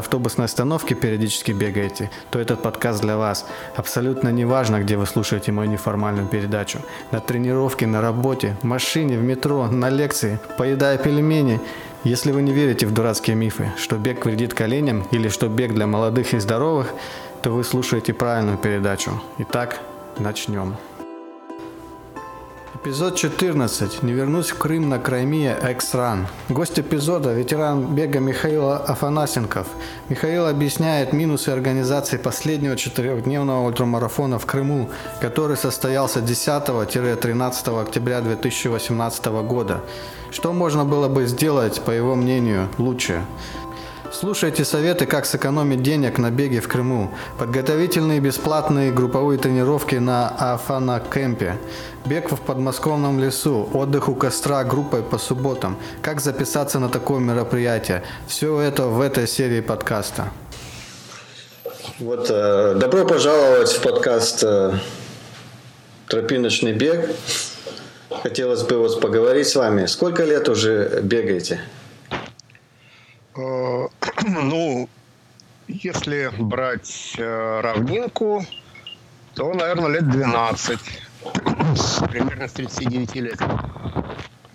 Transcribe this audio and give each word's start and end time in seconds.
автобусной 0.00 0.46
остановки 0.46 0.94
периодически 0.94 1.52
бегаете, 1.52 2.10
то 2.30 2.38
этот 2.38 2.62
подкаст 2.62 3.00
для 3.00 3.16
вас. 3.16 3.46
Абсолютно 3.76 4.30
не 4.30 4.44
важно, 4.44 4.80
где 4.80 4.96
вы 4.96 5.06
слушаете 5.06 5.52
мою 5.52 5.70
неформальную 5.70 6.26
передачу. 6.26 6.80
На 7.12 7.20
тренировке, 7.20 7.86
на 7.86 8.00
работе, 8.00 8.56
в 8.60 8.64
машине, 8.64 9.16
в 9.16 9.22
метро, 9.22 9.68
на 9.68 9.88
лекции, 9.88 10.40
поедая 10.58 10.98
пельмени. 10.98 11.60
Если 12.02 12.32
вы 12.32 12.42
не 12.42 12.52
верите 12.52 12.86
в 12.86 12.92
дурацкие 12.92 13.36
мифы, 13.36 13.72
что 13.76 13.96
бег 13.96 14.24
вредит 14.24 14.54
коленям 14.54 15.06
или 15.12 15.28
что 15.28 15.48
бег 15.48 15.74
для 15.74 15.86
молодых 15.86 16.34
и 16.34 16.40
здоровых, 16.40 16.92
то 17.42 17.50
вы 17.50 17.62
слушаете 17.62 18.12
правильную 18.12 18.58
передачу. 18.58 19.12
Итак, 19.38 19.80
начнем. 20.18 20.76
Эпизод 22.82 23.14
14. 23.14 24.02
Не 24.02 24.12
вернусь 24.14 24.48
в 24.48 24.56
Крым 24.56 24.88
на 24.88 24.98
Краймия 24.98 25.54
X-Run. 25.54 26.24
Гость 26.48 26.80
эпизода– 26.80 27.30
ветеран 27.34 27.94
бега 27.94 28.20
Михаил 28.20 28.70
Афанасенков. 28.70 29.66
Михаил 30.08 30.46
объясняет 30.46 31.12
минусы 31.12 31.50
организации 31.50 32.16
последнего 32.16 32.76
четырехдневного 32.76 33.66
ультрамарафона 33.66 34.38
в 34.38 34.46
Крыму, 34.46 34.88
который 35.20 35.58
состоялся 35.58 36.20
10-13 36.20 37.82
октября 37.82 38.22
2018 38.22 39.26
года. 39.26 39.82
Что 40.30 40.54
можно 40.54 40.86
было 40.86 41.08
бы 41.08 41.26
сделать, 41.26 41.82
по 41.82 41.90
его 41.90 42.14
мнению, 42.14 42.70
лучше? 42.78 43.22
Слушайте 44.12 44.64
советы, 44.64 45.06
как 45.06 45.24
сэкономить 45.24 45.82
денег 45.82 46.18
на 46.18 46.32
беге 46.32 46.60
в 46.60 46.66
Крыму. 46.66 47.14
Подготовительные 47.38 48.18
бесплатные 48.18 48.90
групповые 48.90 49.38
тренировки 49.38 49.94
на 49.94 50.28
Афана 50.28 51.00
Кемпе. 51.00 51.56
Бег 52.04 52.32
в 52.32 52.40
подмосковном 52.40 53.20
лесу. 53.20 53.70
Отдых 53.72 54.08
у 54.08 54.16
костра 54.16 54.64
группой 54.64 55.04
по 55.04 55.16
субботам. 55.16 55.78
Как 56.02 56.20
записаться 56.20 56.80
на 56.80 56.88
такое 56.88 57.20
мероприятие. 57.20 58.02
Все 58.26 58.60
это 58.60 58.86
в 58.86 59.00
этой 59.00 59.28
серии 59.28 59.60
подкаста. 59.60 60.32
Вот, 62.00 62.26
э, 62.30 62.74
добро 62.74 63.06
пожаловать 63.06 63.70
в 63.70 63.80
подкаст 63.80 64.42
э, 64.42 64.72
«Тропиночный 66.08 66.72
бег». 66.72 67.10
Хотелось 68.24 68.64
бы 68.64 68.78
вот 68.78 69.00
поговорить 69.00 69.46
с 69.46 69.54
вами. 69.54 69.86
Сколько 69.86 70.24
лет 70.24 70.48
уже 70.48 71.00
бегаете? 71.00 71.60
Ну, 74.26 74.88
если 75.68 76.30
брать 76.38 77.14
э, 77.16 77.60
равнинку, 77.60 78.44
то, 79.34 79.52
наверное, 79.54 79.88
лет 79.88 80.10
12. 80.10 80.78
Примерно 82.10 82.48
с 82.48 82.52
39 82.52 83.14
лет. 83.16 83.38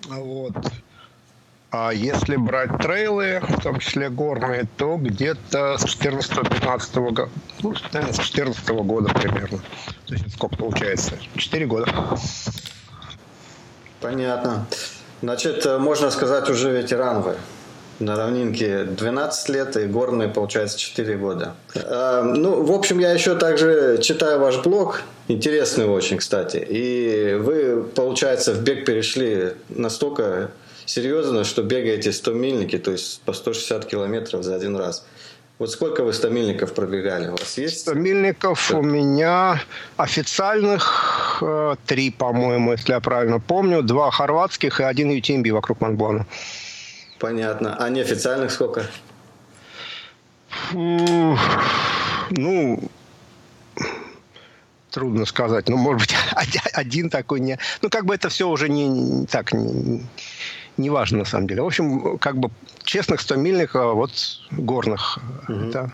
Вот. 0.08 0.54
А 1.70 1.90
если 1.90 2.36
брать 2.36 2.78
трейлы, 2.78 3.40
в 3.40 3.60
том 3.60 3.80
числе 3.80 4.08
горные, 4.08 4.66
то 4.76 4.96
где-то 4.96 5.78
с 5.78 5.84
14-15 5.84 7.00
года, 7.00 7.28
ну, 7.62 7.74
наверное, 7.92 8.12
с 8.12 8.18
14 8.18 8.68
года 8.68 9.12
примерно. 9.12 9.58
То 10.06 10.14
есть 10.14 10.32
сколько 10.32 10.56
получается? 10.56 11.18
4 11.36 11.66
года. 11.66 11.92
Понятно. 14.00 14.66
Значит, 15.22 15.66
э, 15.66 15.78
можно 15.78 16.10
сказать, 16.10 16.48
уже 16.50 16.70
ветеран 16.70 17.22
вы 17.22 17.36
на 17.98 18.16
равнинке 18.16 18.84
12 18.84 19.48
лет 19.48 19.76
и 19.76 19.86
горные, 19.86 20.28
получается, 20.28 20.78
4 20.78 21.16
года. 21.16 21.54
А, 21.74 22.22
ну, 22.22 22.62
в 22.62 22.72
общем, 22.72 22.98
я 22.98 23.12
еще 23.12 23.34
также 23.36 23.98
читаю 24.02 24.40
ваш 24.40 24.62
блог, 24.62 25.02
интересный 25.28 25.86
очень, 25.86 26.18
кстати. 26.18 26.64
И 26.68 27.34
вы, 27.34 27.82
получается, 27.82 28.52
в 28.52 28.62
бег 28.62 28.84
перешли 28.84 29.54
настолько 29.68 30.50
серьезно, 30.84 31.44
что 31.44 31.62
бегаете 31.62 32.12
100 32.12 32.32
мильники, 32.32 32.78
то 32.78 32.92
есть 32.92 33.20
по 33.22 33.32
160 33.32 33.86
километров 33.86 34.42
за 34.42 34.54
один 34.54 34.76
раз. 34.76 35.04
Вот 35.58 35.70
сколько 35.70 36.04
вы 36.04 36.12
100 36.12 36.28
мильников 36.28 36.74
пробегали? 36.74 37.28
У 37.28 37.30
вас 37.30 37.56
есть? 37.56 37.80
100 37.80 37.94
мильников 37.94 38.70
у 38.72 38.82
меня 38.82 39.62
официальных 39.96 41.38
э, 41.40 41.76
три, 41.86 42.10
по-моему, 42.10 42.72
если 42.72 42.92
я 42.92 43.00
правильно 43.00 43.40
помню. 43.40 43.82
Два 43.82 44.10
хорватских 44.10 44.80
и 44.80 44.82
один 44.82 45.10
UTMB 45.10 45.50
вокруг 45.52 45.80
Монблана. 45.80 46.26
Понятно. 47.18 47.76
А 47.78 47.88
неофициальных 47.88 48.50
сколько? 48.50 48.84
Ну, 50.72 51.38
трудно 54.90 55.26
сказать. 55.26 55.68
Ну, 55.68 55.76
может 55.76 56.00
быть, 56.00 56.14
один 56.72 57.10
такой 57.10 57.40
не... 57.40 57.58
Ну, 57.82 57.90
как 57.90 58.04
бы 58.04 58.14
это 58.14 58.28
все 58.28 58.48
уже 58.48 58.68
не 58.68 59.26
так, 59.26 59.52
не, 59.52 60.06
не 60.76 60.90
важно 60.90 61.18
на 61.18 61.24
самом 61.24 61.46
деле. 61.46 61.62
В 61.62 61.66
общем, 61.66 62.18
как 62.18 62.38
бы 62.38 62.50
честных 62.84 63.20
100 63.20 63.36
мильников, 63.36 63.94
вот 63.94 64.10
горных, 64.50 65.18
угу. 65.48 65.68
это 65.68 65.92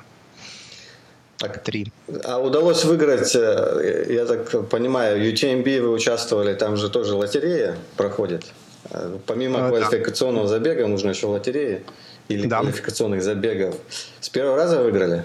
так, 1.38 1.62
три. 1.64 1.92
А 2.24 2.38
удалось 2.38 2.84
выиграть, 2.84 3.34
э, 3.34 4.06
я 4.08 4.26
так 4.26 4.68
понимаю, 4.68 5.20
UTMB 5.20 5.80
вы 5.80 5.90
участвовали, 5.90 6.54
там 6.54 6.76
же 6.76 6.88
тоже 6.88 7.14
лотерея 7.14 7.76
проходит? 7.96 8.44
Э, 8.92 9.18
помимо 9.26 9.66
а, 9.66 9.68
квалификационного 9.70 10.46
да. 10.46 10.54
забега 10.54 10.86
нужно 10.86 11.10
еще 11.10 11.26
лотереи 11.26 11.82
или 12.28 12.46
да. 12.46 12.60
квалификационных 12.60 13.22
забегов. 13.22 13.74
С 14.20 14.28
первого 14.28 14.56
раза 14.56 14.82
выиграли? 14.82 15.24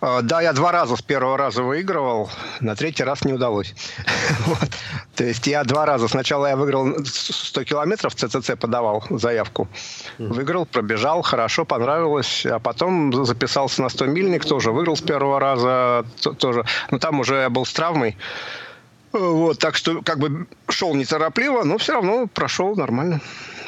А, 0.00 0.20
да, 0.20 0.42
я 0.42 0.52
два 0.52 0.72
раза 0.72 0.96
с 0.96 1.02
первого 1.02 1.38
раза 1.38 1.62
выигрывал, 1.62 2.28
на 2.60 2.76
третий 2.76 3.04
раз 3.04 3.24
не 3.24 3.32
удалось. 3.32 3.74
вот. 4.46 4.68
То 5.14 5.24
есть 5.24 5.46
я 5.46 5.64
два 5.64 5.86
раза. 5.86 6.08
Сначала 6.08 6.46
я 6.48 6.56
выиграл 6.56 7.04
100 7.04 7.64
километров, 7.64 8.14
ЦЦЦ 8.14 8.52
подавал 8.58 9.04
заявку. 9.10 9.68
Выиграл, 10.18 10.66
пробежал, 10.66 11.22
хорошо, 11.22 11.64
понравилось. 11.64 12.44
А 12.44 12.58
потом 12.58 13.24
записался 13.24 13.80
на 13.80 13.88
100 13.88 14.06
мильник, 14.06 14.44
тоже 14.44 14.72
выиграл 14.72 14.96
с 14.96 15.00
первого 15.00 15.40
раза. 15.40 16.04
Тоже. 16.38 16.64
Но 16.90 16.98
там 16.98 17.20
уже 17.20 17.36
я 17.36 17.50
был 17.50 17.64
с 17.64 17.72
травмой. 17.72 18.16
Вот, 19.18 19.58
так 19.58 19.76
что 19.76 20.02
как 20.02 20.18
бы 20.18 20.46
шел 20.68 20.94
неторопливо, 20.94 21.64
но 21.64 21.78
все 21.78 21.94
равно 21.94 22.26
прошел 22.26 22.76
нормально 22.76 23.20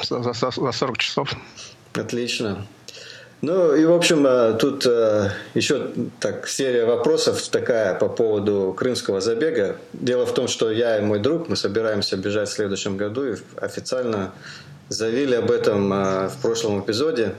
за, 0.03 0.21
за, 0.21 0.33
за 0.33 0.71
40 0.71 0.97
часов. 0.97 1.33
Отлично. 1.93 2.65
Ну 3.41 3.73
и, 3.73 3.85
в 3.85 3.93
общем, 3.93 4.27
э, 4.27 4.57
тут 4.59 4.85
э, 4.85 5.29
еще 5.53 5.91
так 6.19 6.47
серия 6.47 6.85
вопросов 6.85 7.41
такая 7.47 7.95
по 7.95 8.09
поводу 8.09 8.75
крымского 8.77 9.21
забега. 9.21 9.77
Дело 9.93 10.25
в 10.25 10.33
том, 10.33 10.49
что 10.49 10.69
я 10.69 10.97
и 10.97 11.01
мой 11.01 11.19
друг, 11.19 11.47
мы 11.47 11.55
собираемся 11.55 12.17
бежать 12.17 12.49
в 12.49 12.51
следующем 12.51 12.97
году 12.97 13.31
и 13.31 13.35
официально 13.55 14.33
заявили 14.89 15.35
об 15.35 15.51
этом 15.51 15.91
э, 15.93 16.27
в 16.27 16.37
прошлом 16.41 16.81
эпизоде. 16.81 17.33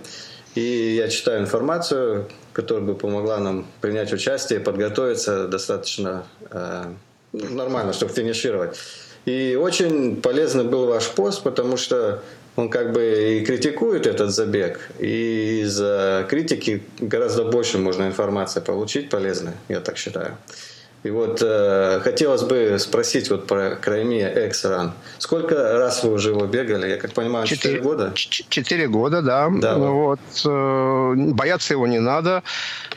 И 0.54 0.94
я 0.96 1.08
читаю 1.08 1.42
информацию, 1.42 2.28
которая 2.54 2.82
бы 2.82 2.94
помогла 2.94 3.38
нам 3.38 3.66
принять 3.82 4.12
участие 4.12 4.58
подготовиться 4.58 5.46
достаточно 5.48 6.24
нормально, 7.32 7.92
чтобы 7.92 8.12
финишировать. 8.12 8.78
И 9.26 9.56
очень 9.60 10.20
полезный 10.20 10.64
был 10.64 10.86
ваш 10.86 11.08
пост, 11.08 11.42
потому 11.42 11.76
что 11.76 12.22
он 12.56 12.68
как 12.68 12.92
бы 12.92 13.38
и 13.40 13.44
критикует 13.44 14.06
этот 14.06 14.30
забег, 14.30 14.90
и 14.98 15.62
из 15.62 15.80
критики 16.28 16.82
гораздо 16.98 17.44
больше 17.44 17.78
можно 17.78 18.06
информации 18.06 18.60
получить 18.60 19.10
полезной, 19.10 19.52
я 19.68 19.80
так 19.80 19.98
считаю. 19.98 20.36
И 21.02 21.10
вот 21.10 21.40
э, 21.42 22.00
хотелось 22.02 22.42
бы 22.42 22.76
спросить 22.78 23.30
вот 23.30 23.46
про 23.46 23.70
Крайми 23.76 24.20
Экс-ран. 24.20 24.92
Сколько 25.18 25.78
раз 25.78 26.04
вы 26.04 26.12
уже 26.12 26.30
его 26.30 26.44
бегали? 26.44 26.90
Я 26.90 26.96
как 26.98 27.14
понимаю, 27.14 27.46
4 27.46 27.80
года? 27.80 28.12
4 28.14 28.88
года, 28.88 29.22
да. 29.22 29.48
да 29.50 29.76
вот. 29.78 30.20
Э, 30.44 31.14
бояться 31.16 31.72
его 31.72 31.86
не 31.86 32.00
надо. 32.00 32.42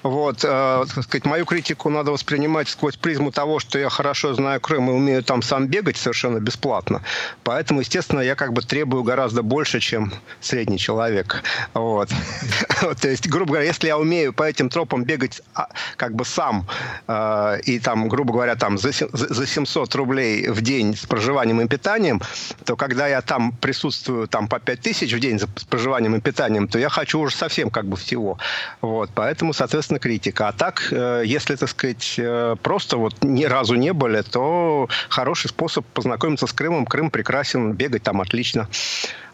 Вот, 0.02 0.44
э, 0.44 0.86
так 0.94 1.04
сказать, 1.06 1.26
мою 1.26 1.46
критику 1.46 1.90
надо 1.90 2.12
воспринимать 2.12 2.68
сквозь 2.68 2.98
призму 2.98 3.32
того, 3.32 3.60
что 3.60 3.80
я 3.80 3.88
хорошо 3.88 4.34
знаю 4.34 4.60
Крым 4.60 4.90
и 4.90 4.94
умею 4.94 5.24
там 5.24 5.42
сам 5.42 5.68
бегать 5.68 5.96
совершенно 5.96 6.40
бесплатно. 6.40 7.02
Поэтому, 7.44 7.80
естественно, 7.80 8.20
я 8.20 8.36
как 8.36 8.52
бы 8.52 8.62
требую 8.62 9.04
гораздо 9.04 9.44
больше, 9.44 9.80
чем 9.80 10.12
средний 10.42 10.78
человек. 10.78 11.42
Вот. 11.74 12.10
То 13.02 13.08
есть, 13.08 13.30
грубо 13.30 13.54
говоря, 13.54 13.66
если 13.66 13.88
я 13.88 13.98
умею 13.98 14.34
по 14.34 14.44
этим 14.44 14.68
тропам 14.70 15.06
бегать 15.06 15.42
а, 15.54 15.70
как 15.96 16.16
бы 16.16 16.26
сам 16.26 16.68
э, 17.08 17.60
и 17.64 17.80
там 17.80 17.93
там, 17.94 18.08
грубо 18.08 18.34
говоря, 18.34 18.56
там 18.56 18.80
за, 18.80 18.92
за 18.92 19.46
700 19.46 19.94
рублей 19.96 20.48
в 20.50 20.62
день 20.62 20.96
с 20.96 21.06
проживанием 21.06 21.62
и 21.62 21.68
питанием, 21.68 22.22
то 22.66 22.76
когда 22.76 23.08
я 23.08 23.22
там 23.22 23.52
присутствую 23.52 24.28
там 24.28 24.48
по 24.48 24.60
5000 24.60 25.14
в 25.14 25.20
день 25.20 25.40
с 25.40 25.64
проживанием 25.66 26.16
и 26.16 26.20
питанием, 26.20 26.68
то 26.68 26.80
я 26.80 26.90
хочу 26.90 27.20
уже 27.20 27.36
совсем 27.36 27.70
как 27.70 27.86
бы 27.86 27.96
всего. 27.96 28.40
Вот, 28.82 29.12
поэтому, 29.14 29.54
соответственно, 29.54 30.00
критика. 30.00 30.48
А 30.48 30.54
так, 30.54 30.88
э, 30.92 31.22
если, 31.24 31.56
так 31.56 31.70
сказать, 31.70 32.16
э, 32.18 32.56
просто 32.64 32.98
вот 32.98 33.14
ни 33.22 33.46
разу 33.46 33.76
не 33.76 33.94
были, 33.94 34.22
то 34.22 34.90
хороший 35.10 35.50
способ 35.50 35.86
познакомиться 35.94 36.48
с 36.48 36.54
Крымом. 36.54 36.88
Крым 36.88 37.12
прекрасен, 37.12 37.74
бегать 37.74 38.02
там 38.02 38.22
отлично. 38.22 38.68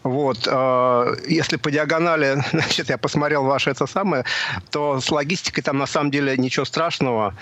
Вот. 0.02 0.46
Э, 0.46 1.14
если 1.28 1.56
по 1.56 1.70
диагонали, 1.70 2.42
значит, 2.52 2.88
я 2.90 2.98
посмотрел 2.98 3.44
ваше 3.44 3.70
это 3.70 3.86
самое, 3.86 4.24
то 4.70 5.00
с 5.00 5.10
логистикой 5.10 5.62
там 5.62 5.78
на 5.78 5.86
самом 5.86 6.10
деле 6.10 6.36
ничего 6.36 6.64
страшного. 6.64 7.34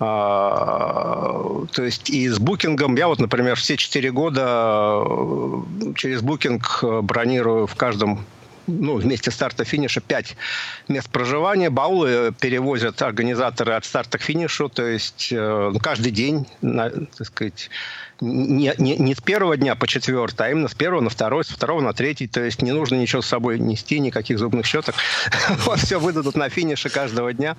Э, 0.00 1.64
то 1.72 1.82
есть 1.82 2.10
и 2.10 2.28
с 2.28 2.38
букингом, 2.38 2.96
я 2.96 3.08
вот, 3.08 3.20
например, 3.20 3.56
все 3.56 3.76
четыре 3.76 4.10
года 4.10 5.02
э, 5.04 5.92
через 5.96 6.22
букинг 6.22 6.84
бронирую 7.02 7.66
в 7.66 7.74
каждом 7.74 8.24
ну, 8.66 8.96
вместе 8.96 9.30
старта 9.30 9.64
финиша 9.64 10.00
5 10.00 10.36
мест 10.88 11.08
проживания. 11.10 11.70
Баулы 11.70 12.32
перевозят 12.38 13.02
организаторы 13.02 13.72
от 13.72 13.84
старта 13.84 14.18
к 14.18 14.22
финишу, 14.22 14.68
то 14.68 14.86
есть 14.86 15.28
э, 15.32 15.72
каждый 15.82 16.12
день, 16.12 16.46
на, 16.60 16.90
так 16.90 17.26
сказать, 17.26 17.70
не, 18.22 18.72
не, 18.78 18.96
не 18.96 19.14
с 19.14 19.20
первого 19.20 19.56
дня 19.56 19.74
по 19.74 19.88
четвертый, 19.88 20.46
а 20.46 20.50
именно 20.50 20.68
с 20.68 20.74
первого 20.74 21.00
на 21.00 21.10
второй, 21.10 21.44
с 21.44 21.48
второго 21.48 21.80
на 21.80 21.92
третий. 21.92 22.28
То 22.28 22.40
есть 22.42 22.62
не 22.62 22.70
нужно 22.70 22.94
ничего 22.94 23.20
с 23.20 23.26
собой 23.26 23.58
нести, 23.58 23.98
никаких 23.98 24.38
зубных 24.38 24.64
щеток. 24.64 24.94
все 25.76 25.98
выдадут 25.98 26.36
на 26.36 26.48
финише 26.48 26.88
каждого 26.88 27.32
дня. 27.32 27.56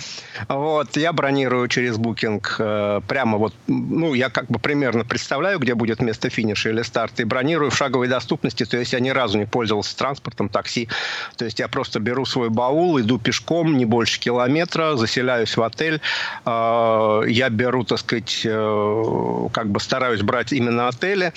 Вот, 0.47 0.95
я 0.95 1.11
бронирую 1.11 1.67
через 1.67 1.97
букинг 1.97 2.55
э, 2.59 3.01
прямо 3.07 3.37
вот, 3.37 3.53
ну, 3.67 4.13
я 4.13 4.29
как 4.29 4.47
бы 4.47 4.57
примерно 4.57 5.03
представляю, 5.03 5.59
где 5.59 5.75
будет 5.75 6.01
место 6.01 6.29
финиша 6.29 6.69
или 6.69 6.81
старта, 6.81 7.23
и 7.23 7.25
бронирую 7.25 7.69
в 7.69 7.75
шаговой 7.75 8.07
доступности, 8.07 8.65
то 8.65 8.77
есть 8.77 8.93
я 8.93 8.99
ни 9.01 9.09
разу 9.09 9.37
не 9.37 9.45
пользовался 9.45 9.97
транспортом, 9.97 10.47
такси. 10.47 10.87
То 11.35 11.45
есть 11.45 11.59
я 11.59 11.67
просто 11.67 11.99
беру 11.99 12.25
свой 12.25 12.49
баул, 12.49 12.99
иду 12.99 13.19
пешком 13.19 13.77
не 13.77 13.85
больше 13.85 14.19
километра, 14.19 14.95
заселяюсь 14.95 15.57
в 15.57 15.61
отель. 15.61 15.99
Э, 16.45 17.23
я 17.27 17.49
беру, 17.49 17.83
так 17.83 17.99
сказать, 17.99 18.41
э, 18.45 19.47
как 19.51 19.69
бы 19.69 19.81
стараюсь 19.81 20.21
брать 20.21 20.52
именно 20.53 20.87
отели, 20.87 21.33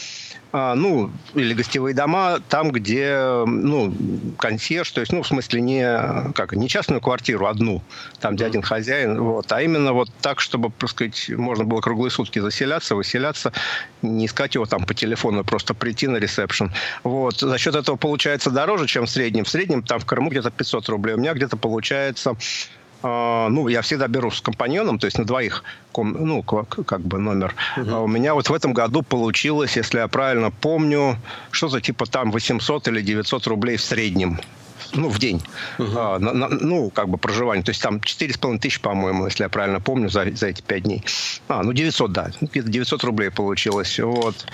а, 0.53 0.75
ну, 0.75 1.11
или 1.35 1.53
гостевые 1.55 1.95
дома, 1.95 2.39
там, 2.49 2.71
где, 2.71 3.19
ну, 3.47 3.93
консьерж, 4.39 4.91
то 4.91 5.01
есть, 5.01 5.13
ну, 5.13 5.23
в 5.23 5.27
смысле, 5.27 5.61
не, 5.61 6.33
как, 6.33 6.53
не 6.55 6.69
частную 6.69 7.01
квартиру 7.01 7.47
одну, 7.47 7.83
там, 8.21 8.37
где 8.37 8.47
один 8.47 8.63
хозяин, 8.63 9.21
вот, 9.21 9.51
а 9.53 9.61
именно 9.61 9.93
вот 9.93 10.09
так, 10.23 10.41
чтобы, 10.41 10.73
так 10.79 10.89
сказать, 10.89 11.29
можно 11.31 11.65
было 11.65 11.81
круглые 11.81 12.11
сутки 12.11 12.39
заселяться, 12.39 12.95
выселяться, 12.95 13.53
не 14.03 14.27
искать 14.27 14.55
его 14.55 14.67
там 14.67 14.87
по 14.87 14.95
телефону, 14.95 15.45
просто 15.45 15.75
прийти 15.75 16.07
на 16.07 16.17
ресепшн. 16.17 16.73
Вот, 17.03 17.41
за 17.41 17.59
счет 17.59 17.75
этого 17.75 17.97
получается 17.97 18.51
дороже, 18.51 18.87
чем 18.87 19.07
в 19.07 19.11
среднем. 19.11 19.45
В 19.45 19.49
среднем 19.49 19.83
там 19.83 19.99
в 19.99 20.07
Крыму 20.07 20.31
где-то 20.31 20.51
500 20.51 20.89
рублей, 20.89 21.15
у 21.17 21.19
меня 21.19 21.35
где-то 21.35 21.57
получается 21.57 22.31
а, 22.31 22.37
ну, 23.03 23.69
я 23.69 23.83
всегда 23.83 24.09
беру 24.09 24.31
с 24.31 24.41
компаньоном, 24.41 24.99
то 24.99 25.07
есть 25.07 25.19
на 25.19 25.25
двоих, 25.25 25.65
ну, 25.97 26.43
как 26.43 27.01
бы 27.01 27.19
номер. 27.19 27.55
Угу. 27.77 27.91
А 27.91 28.01
у 28.01 28.07
меня 28.07 28.35
вот 28.35 28.49
в 28.49 28.55
этом 28.55 28.73
году 28.73 29.03
получилось, 29.03 29.77
если 29.77 29.99
я 29.99 30.09
правильно 30.09 30.51
помню, 30.51 31.17
что-то 31.51 31.81
типа 31.81 32.07
там 32.07 32.31
800 32.31 32.89
или 32.89 33.03
900 33.03 33.47
рублей 33.47 33.77
в 33.77 33.83
среднем 33.83 34.39
ну, 34.93 35.09
в 35.09 35.19
день, 35.19 35.43
угу. 35.79 35.91
а, 35.97 36.19
на, 36.19 36.33
на, 36.33 36.49
ну, 36.49 36.91
как 36.91 37.09
бы 37.09 37.19
проживание. 37.19 37.65
То 37.65 37.71
есть 37.71 37.83
там 37.83 37.97
4,5 37.97 38.59
тысячи, 38.59 38.81
по-моему, 38.81 39.27
если 39.27 39.43
я 39.43 39.49
правильно 39.49 39.81
помню, 39.81 40.09
за, 40.09 40.27
за 40.35 40.49
эти 40.49 40.63
5 40.63 40.83
дней. 40.83 41.05
А, 41.49 41.63
ну, 41.63 41.73
900, 41.73 42.13
да. 42.13 42.31
Где-то 42.41 42.69
900 42.69 43.05
рублей 43.05 43.31
получилось. 43.31 43.99
Вот. 43.99 44.47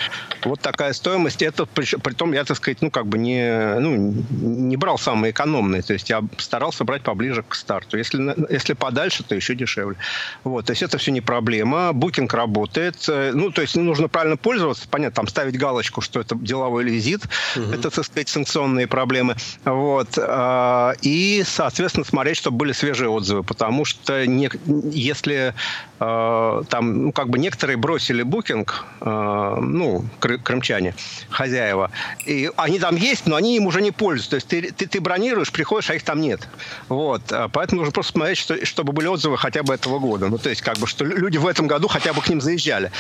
Вот 0.45 0.61
такая 0.61 0.93
стоимость. 0.93 1.43
Это, 1.43 1.67
при, 1.67 1.85
при 1.97 2.15
том, 2.15 2.33
я, 2.33 2.45
так 2.45 2.57
сказать, 2.57 2.83
ну, 2.83 2.91
как 2.91 3.07
бы 3.07 3.19
не, 3.19 3.79
ну, 3.79 4.15
не 4.31 4.77
брал 4.77 4.99
самые 4.99 5.33
экономные. 5.33 5.83
То 5.83 5.93
есть 5.93 6.11
я 6.11 6.23
старался 6.39 6.85
брать 6.85 7.03
поближе 7.03 7.45
к 7.49 7.55
старту. 7.55 7.97
Если, 7.99 8.35
если 8.53 8.75
подальше, 8.75 9.25
то 9.25 9.35
еще 9.35 9.55
дешевле. 9.55 9.97
Вот. 10.45 10.67
То 10.67 10.73
есть 10.73 10.83
это 10.83 10.99
все 10.99 11.13
не 11.13 11.21
проблема. 11.21 11.93
Букинг 11.93 12.33
работает. 12.35 12.97
Ну, 13.09 13.51
то 13.51 13.63
есть 13.63 13.77
нужно 13.77 14.09
правильно 14.09 14.37
пользоваться. 14.37 14.87
Понятно, 14.89 15.17
там 15.17 15.29
ставить 15.29 15.59
галочку, 15.59 16.01
что 16.01 16.21
это 16.21 16.37
деловой 16.37 16.85
визит. 16.85 17.23
Угу. 17.57 17.73
Это, 17.73 17.91
так 17.91 18.05
сказать, 18.05 18.29
санкционные 18.29 18.87
проблемы. 18.87 19.37
Вот. 19.65 20.19
А, 20.35 20.95
и, 21.03 21.43
соответственно, 21.47 22.07
смотреть, 22.07 22.39
чтобы 22.39 22.57
были 22.57 22.73
свежие 22.73 23.11
отзывы, 23.11 23.43
потому 23.43 23.85
что 23.85 24.27
не, 24.27 24.49
если 24.91 25.53
э, 26.01 26.63
там, 26.71 27.05
ну, 27.05 27.13
как 27.13 27.29
бы 27.29 27.39
некоторые 27.39 27.77
бросили 27.77 28.23
букинг, 28.23 28.87
э, 29.03 29.57
ну, 29.61 30.07
крымчане, 30.21 30.95
хозяева, 31.29 31.91
и 32.25 32.51
они 32.57 32.79
там 32.79 32.97
есть, 32.97 33.27
но 33.27 33.37
они 33.37 33.57
им 33.57 33.67
уже 33.67 33.83
не 33.83 33.91
пользуются. 33.91 34.31
То 34.31 34.37
есть 34.37 34.49
ты, 34.49 34.73
ты, 34.73 34.87
ты 34.87 35.03
бронируешь, 35.03 35.53
приходишь, 35.53 35.91
а 35.91 35.97
их 35.97 36.03
там 36.03 36.19
нет. 36.23 36.49
Вот. 36.89 37.23
Поэтому 37.53 37.83
нужно 37.83 37.93
просто 37.93 38.13
смотреть, 38.13 38.39
что, 38.39 38.65
чтобы 38.65 38.95
были 38.95 39.09
отзывы 39.09 39.37
хотя 39.37 39.63
бы 39.63 39.75
этого 39.75 39.99
года. 39.99 40.29
Ну, 40.29 40.39
то 40.39 40.49
есть, 40.49 40.63
как 40.63 40.79
бы, 40.79 40.87
что 40.87 41.05
люди 41.05 41.37
в 41.37 41.47
этом 41.47 41.67
году 41.67 41.89
хотя 41.89 42.15
бы 42.15 42.23
к 42.23 42.29
ним 42.31 42.41
заезжали. 42.41 42.91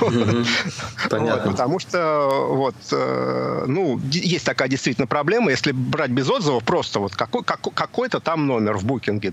Понятно. 1.10 1.50
Потому 1.50 1.80
что, 1.80 2.46
вот, 2.50 2.76
э, 2.92 3.64
ну, 3.66 4.00
есть 4.12 4.44
такая 4.44 4.68
действительно 4.68 5.08
проблема, 5.08 5.50
если 5.50 5.72
брать 5.72 6.10
без 6.12 6.30
отзывов, 6.30 6.57
просто 6.60 7.00
вот 7.00 7.14
какой, 7.14 7.42
какой-то 7.44 8.20
там 8.20 8.46
номер 8.46 8.76
в 8.76 8.84
букинге, 8.84 9.32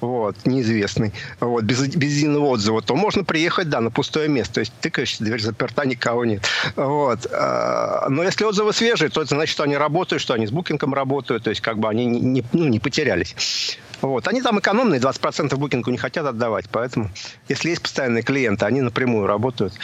вот, 0.00 0.36
неизвестный, 0.44 1.12
вот, 1.40 1.64
без, 1.64 1.86
без 1.88 2.16
единого 2.16 2.46
отзыва, 2.46 2.82
то 2.82 2.96
можно 2.96 3.24
приехать, 3.24 3.68
да, 3.68 3.80
на 3.80 3.90
пустое 3.90 4.28
место. 4.28 4.54
То 4.54 4.60
есть 4.60 4.72
тыкаешь, 4.80 5.18
дверь 5.18 5.40
заперта, 5.40 5.86
никого 5.86 6.24
нет. 6.24 6.44
Вот. 6.76 7.26
А, 7.32 8.08
но 8.08 8.22
если 8.22 8.44
отзывы 8.44 8.72
свежие, 8.72 9.10
то 9.10 9.22
это 9.22 9.34
значит, 9.34 9.52
что 9.52 9.62
они 9.62 9.76
работают, 9.76 10.22
что 10.22 10.34
они 10.34 10.46
с 10.46 10.50
букингом 10.50 10.94
работают, 10.94 11.44
то 11.44 11.50
есть 11.50 11.60
как 11.62 11.78
бы 11.78 11.88
они 11.88 12.06
не, 12.06 12.20
не, 12.20 12.44
ну, 12.52 12.66
не 12.66 12.78
потерялись. 12.78 13.78
Вот. 14.00 14.28
Они 14.28 14.42
там 14.42 14.58
экономные, 14.58 15.00
20% 15.00 15.56
букингу 15.56 15.90
не 15.90 15.98
хотят 15.98 16.26
отдавать, 16.26 16.66
поэтому 16.70 17.10
если 17.48 17.70
есть 17.70 17.82
постоянные 17.82 18.22
клиенты, 18.22 18.66
они 18.66 18.80
напрямую 18.80 19.26
работают. 19.26 19.74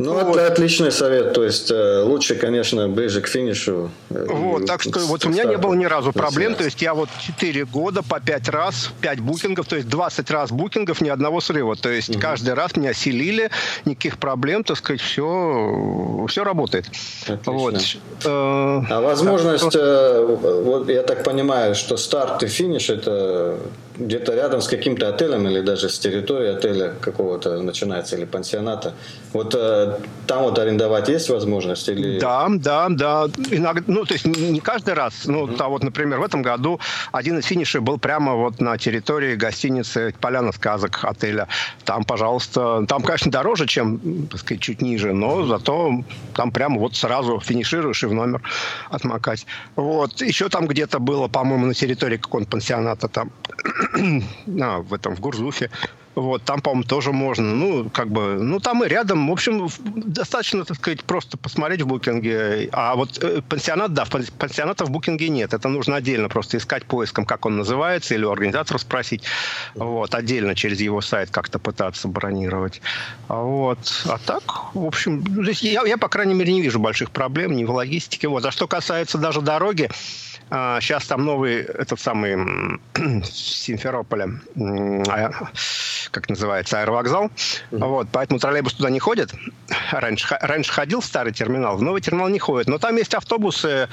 Ну, 0.00 0.14
вот. 0.14 0.36
это 0.36 0.46
отличный 0.46 0.90
совет. 0.90 1.34
То 1.34 1.44
есть 1.44 1.70
э, 1.70 2.02
лучше, 2.02 2.34
конечно, 2.34 2.88
ближе 2.88 3.20
к 3.20 3.28
финишу. 3.28 3.90
Э, 4.08 4.26
вот, 4.28 4.66
так 4.66 4.82
что 4.82 5.00
вот 5.00 5.24
у 5.26 5.28
меня 5.28 5.44
не 5.44 5.58
было 5.58 5.74
ни 5.74 5.84
разу 5.84 6.12
проблем. 6.12 6.54
То 6.54 6.64
есть 6.64 6.80
я 6.80 6.94
вот 6.94 7.08
4 7.20 7.64
года 7.66 8.02
по 8.02 8.20
5 8.20 8.48
раз, 8.48 8.90
5 9.00 9.20
букингов, 9.20 9.66
то 9.66 9.76
есть 9.76 9.88
20 9.88 10.30
раз 10.30 10.50
букингов, 10.50 11.00
ни 11.00 11.08
одного 11.08 11.40
срыва. 11.40 11.76
То 11.76 11.90
есть 11.90 12.10
угу. 12.10 12.20
каждый 12.20 12.54
раз 12.54 12.76
меня 12.76 12.94
селили, 12.94 13.50
никаких 13.84 14.18
проблем, 14.18 14.64
так 14.64 14.78
сказать, 14.78 15.00
все, 15.00 16.26
все 16.28 16.44
работает. 16.44 16.86
Отлично. 17.26 17.52
Вот. 17.52 17.76
Э, 18.24 18.82
а 18.90 19.00
возможность, 19.00 19.74
вот 19.74 20.88
я 20.88 21.02
так 21.02 21.24
понимаю, 21.24 21.74
что 21.74 21.96
старт 21.96 22.42
и 22.42 22.46
финиш 22.46 22.90
это 22.90 23.58
где-то 24.00 24.34
рядом 24.34 24.60
с 24.62 24.68
каким-то 24.68 25.08
отелем 25.08 25.46
или 25.46 25.60
даже 25.60 25.88
с 25.88 25.98
территорией 25.98 26.54
отеля 26.54 26.94
какого-то 27.00 27.62
начинается 27.62 28.16
или 28.16 28.24
пансионата. 28.24 28.94
Вот 29.32 29.54
э, 29.54 29.98
там 30.26 30.42
вот 30.42 30.58
арендовать 30.58 31.08
есть 31.08 31.28
возможность 31.28 31.88
или? 31.88 32.18
Да, 32.18 32.46
да, 32.48 32.88
да. 32.88 33.26
Иногда, 33.50 33.82
ну 33.86 34.04
то 34.04 34.14
есть 34.14 34.24
не 34.24 34.60
каждый 34.60 34.94
раз. 34.94 35.26
Ну 35.26 35.46
mm-hmm. 35.46 35.56
а 35.60 35.68
вот, 35.68 35.84
например, 35.84 36.18
в 36.18 36.24
этом 36.24 36.42
году 36.42 36.80
один 37.12 37.38
из 37.38 37.44
финишей 37.44 37.80
был 37.80 37.98
прямо 37.98 38.34
вот 38.34 38.60
на 38.60 38.78
территории 38.78 39.36
гостиницы 39.36 40.14
Поляна 40.20 40.52
сказок 40.52 41.00
отеля. 41.02 41.48
Там, 41.84 42.04
пожалуйста, 42.04 42.84
там, 42.88 43.02
конечно, 43.02 43.30
дороже, 43.30 43.66
чем, 43.66 44.26
так 44.28 44.40
сказать, 44.40 44.62
чуть 44.62 44.82
ниже, 44.82 45.12
но 45.12 45.44
зато 45.46 46.02
там 46.34 46.50
прямо 46.50 46.78
вот 46.78 46.96
сразу 46.96 47.38
финишируешь 47.40 48.02
и 48.02 48.06
в 48.06 48.14
номер 48.14 48.42
отмокать. 48.88 49.46
Вот 49.76 50.20
еще 50.22 50.48
там 50.48 50.66
где-то 50.66 50.98
было, 50.98 51.28
по-моему, 51.28 51.66
на 51.66 51.74
территории 51.74 52.16
какого-то 52.16 52.50
пансионата 52.50 53.08
там 53.08 53.30
в 54.80 54.94
этом, 54.94 55.14
в 55.14 55.20
Гурзуфе. 55.20 55.70
Вот, 56.16 56.42
там, 56.42 56.60
по-моему, 56.60 56.84
тоже 56.84 57.12
можно. 57.12 57.54
Ну, 57.54 57.88
как 57.88 58.08
бы, 58.08 58.34
ну, 58.34 58.58
там 58.58 58.84
и 58.84 58.88
рядом. 58.88 59.28
В 59.28 59.32
общем, 59.32 59.68
достаточно, 59.78 60.64
так 60.64 60.76
сказать, 60.76 61.04
просто 61.04 61.38
посмотреть 61.38 61.82
в 61.82 61.86
букинге. 61.86 62.68
А 62.72 62.96
вот 62.96 63.22
э, 63.22 63.42
пансионат, 63.48 63.94
да, 63.94 64.04
пансионата 64.38 64.84
в 64.84 64.90
букинге 64.90 65.28
нет. 65.28 65.54
Это 65.54 65.68
нужно 65.68 65.96
отдельно 65.96 66.28
просто 66.28 66.56
искать 66.56 66.84
поиском, 66.84 67.24
как 67.24 67.46
он 67.46 67.56
называется, 67.56 68.14
или 68.14 68.24
у 68.24 68.30
организатора 68.30 68.78
спросить. 68.78 69.22
Вот, 69.74 70.14
отдельно 70.14 70.54
через 70.56 70.80
его 70.80 71.00
сайт 71.00 71.30
как-то 71.30 71.60
пытаться 71.60 72.08
бронировать. 72.08 72.82
Вот. 73.28 74.04
А 74.06 74.18
так, 74.18 74.74
в 74.74 74.84
общем, 74.84 75.24
здесь 75.42 75.62
я, 75.62 75.82
я, 75.86 75.96
по 75.96 76.08
крайней 76.08 76.34
мере, 76.34 76.52
не 76.52 76.60
вижу 76.60 76.80
больших 76.80 77.12
проблем 77.12 77.54
ни 77.54 77.64
в 77.64 77.70
логистике. 77.70 78.26
Вот. 78.26 78.44
А 78.44 78.50
что 78.50 78.66
касается 78.66 79.16
даже 79.16 79.42
дороги, 79.42 79.88
Сейчас 80.50 81.04
а, 81.04 81.08
там 81.10 81.24
новый, 81.24 81.60
этот 81.60 82.00
самый 82.00 82.80
Симферополя, 83.24 84.30
а, 85.08 85.30
как 86.10 86.28
называется, 86.28 86.80
аэровокзал. 86.80 87.26
Mm-hmm. 87.26 87.86
Вот, 87.86 88.08
поэтому 88.12 88.38
троллейбус 88.40 88.74
туда 88.74 88.90
не 88.90 88.98
ходит. 88.98 89.32
Раньше, 89.92 90.36
раньше 90.40 90.72
ходил 90.72 91.00
в 91.00 91.04
старый 91.04 91.32
терминал, 91.32 91.76
в 91.76 91.82
новый 91.82 92.00
терминал 92.00 92.28
не 92.28 92.38
ходит. 92.38 92.68
Но 92.68 92.78
там 92.78 92.96
есть 92.96 93.14
автобусы, 93.14 93.88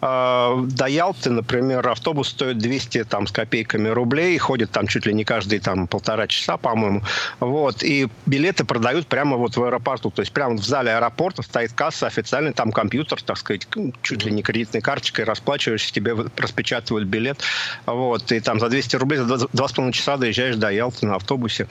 до 0.00 0.86
Ялты, 0.88 1.30
например, 1.30 1.86
автобус 1.88 2.28
стоит 2.28 2.58
200 2.58 3.04
там, 3.04 3.26
с 3.26 3.32
копейками 3.32 3.88
рублей, 3.88 4.38
ходит 4.38 4.70
там 4.70 4.86
чуть 4.86 5.06
ли 5.06 5.12
не 5.12 5.24
каждые 5.24 5.60
там, 5.60 5.86
полтора 5.86 6.26
часа, 6.26 6.56
по-моему. 6.56 7.02
Вот, 7.38 7.82
и 7.82 8.08
билеты 8.24 8.64
продают 8.64 9.06
прямо 9.06 9.36
вот 9.36 9.56
в 9.56 9.62
аэропорту. 9.62 10.10
То 10.10 10.22
есть 10.22 10.32
прямо 10.32 10.56
в 10.56 10.64
зале 10.64 10.92
аэропорта 10.92 11.42
стоит 11.42 11.72
касса 11.72 12.06
официальный, 12.06 12.52
там 12.52 12.72
компьютер, 12.72 13.20
так 13.22 13.36
сказать, 13.36 13.68
чуть 14.02 14.24
ли 14.24 14.32
не 14.32 14.42
кредитной 14.42 14.80
карточкой 14.80 15.24
расплачиваешься, 15.26 15.92
тебе 15.92 16.14
распечатывают 16.36 17.06
билет. 17.06 17.40
Вот, 17.84 18.32
и 18.32 18.40
там 18.40 18.58
за 18.58 18.68
200 18.68 18.96
рублей 18.96 19.18
за 19.18 19.34
2,5 19.34 19.92
часа 19.92 20.16
доезжаешь 20.16 20.56
до 20.56 20.70
Ялты 20.70 21.06
на 21.06 21.16
автобусе. 21.16 21.68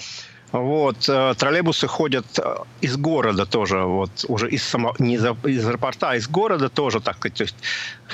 Вот. 0.52 1.08
Э, 1.08 1.34
троллейбусы 1.38 1.88
ходят 1.88 2.26
э, 2.40 2.56
из 2.82 2.98
города 2.98 3.46
тоже, 3.46 3.84
вот, 3.84 4.26
уже 4.28 4.50
из, 4.50 4.64
само, 4.64 4.96
не 5.00 5.16
из, 5.16 5.26
из 5.46 5.68
аэропорта, 5.68 6.12
а 6.12 6.16
из 6.16 6.28
города 6.28 6.70
тоже, 6.70 7.00
так 7.02 7.18
то 7.20 7.44
есть 7.44 7.56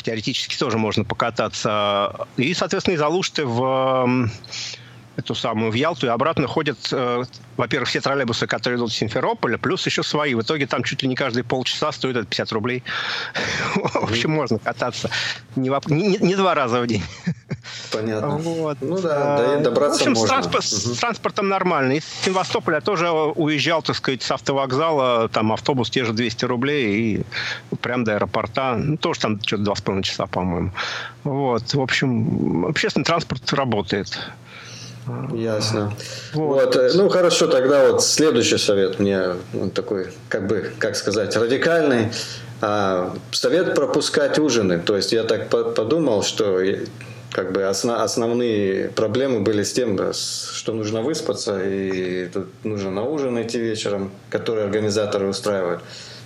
теоретически 0.03 0.57
тоже 0.57 0.77
можно 0.77 1.05
покататься. 1.05 2.27
И, 2.37 2.53
соответственно, 2.53 2.95
из 2.95 3.01
Алушты 3.01 3.45
в 3.45 4.29
эту 5.17 5.35
самую 5.35 5.71
в 5.71 5.75
Ялту 5.75 6.07
и 6.07 6.09
обратно 6.09 6.47
ходят, 6.47 6.77
э, 6.91 7.23
во-первых, 7.57 7.89
все 7.89 8.01
троллейбусы, 8.01 8.47
которые 8.47 8.77
идут 8.77 8.91
из 8.91 8.95
Симферополя, 8.95 9.57
плюс 9.57 9.85
еще 9.85 10.03
свои. 10.03 10.35
В 10.35 10.41
итоге 10.41 10.67
там 10.67 10.83
чуть 10.83 11.03
ли 11.03 11.07
не 11.07 11.15
каждые 11.15 11.43
полчаса 11.43 11.91
стоит 11.91 12.17
это 12.17 12.27
50 12.27 12.51
рублей. 12.51 12.83
В 13.75 14.11
общем, 14.11 14.31
можно 14.31 14.59
кататься 14.59 15.09
не 15.55 16.35
два 16.35 16.53
раза 16.53 16.81
в 16.81 16.87
день. 16.87 17.03
Понятно. 17.91 18.37
Вот. 18.37 18.77
Ну 18.81 18.99
да, 18.99 19.57
добраться 19.57 19.99
в 19.99 20.01
общем, 20.01 20.13
можно. 20.13 20.25
С, 20.25 20.29
транспорт, 20.29 20.65
угу. 20.65 20.95
с 20.95 20.99
транспортом 20.99 21.47
нормально. 21.49 21.93
Из 21.93 22.03
Севастополя 22.23 22.81
тоже 22.81 23.09
уезжал, 23.09 23.81
так 23.81 23.95
сказать, 23.95 24.21
с 24.23 24.31
автовокзала, 24.31 25.29
там 25.29 25.51
автобус 25.51 25.89
те 25.89 26.05
же 26.05 26.13
200 26.13 26.45
рублей 26.45 26.95
и 26.95 27.75
прям 27.77 28.03
до 28.03 28.15
аэропорта. 28.15 28.75
Ну, 28.77 28.97
тоже 28.97 29.19
там 29.19 29.41
что-то 29.41 29.63
два 29.63 29.75
с 29.75 29.81
половиной 29.81 30.03
часа, 30.03 30.25
по-моему. 30.27 30.71
Вот, 31.23 31.73
в 31.73 31.81
общем, 31.81 32.65
общественный 32.65 33.05
транспорт 33.05 33.51
работает. 33.53 34.07
Ясно. 35.33 35.93
Вот. 36.33 36.65
вот. 36.65 36.75
Э, 36.75 36.91
ну 36.95 37.09
хорошо, 37.09 37.47
тогда 37.47 37.91
вот 37.91 38.03
следующий 38.03 38.57
совет 38.57 38.99
мне 38.99 39.35
он 39.53 39.69
такой, 39.69 40.07
как 40.29 40.47
бы, 40.47 40.73
как 40.79 40.95
сказать, 40.95 41.35
радикальный. 41.35 42.09
А, 42.61 43.13
совет 43.31 43.75
пропускать 43.75 44.39
ужины. 44.39 44.79
То 44.79 44.95
есть 44.95 45.11
я 45.11 45.23
так 45.23 45.49
подумал, 45.49 46.23
что 46.23 46.59
как 47.35 47.51
бы 47.51 47.63
основ, 47.63 47.99
основные 47.99 48.87
проблемы 48.87 49.41
были 49.41 49.63
с 49.63 49.73
тем, 49.73 49.99
что 50.13 50.71
нужно 50.71 51.01
выспаться 51.01 51.61
и 51.61 52.29
тут 52.29 52.47
нужно 52.63 52.91
на 52.91 53.03
ужин 53.03 53.41
идти 53.41 53.59
вечером, 53.59 54.11
который 54.29 54.63
организаторы 54.63 55.27
устраивают. 55.27 55.81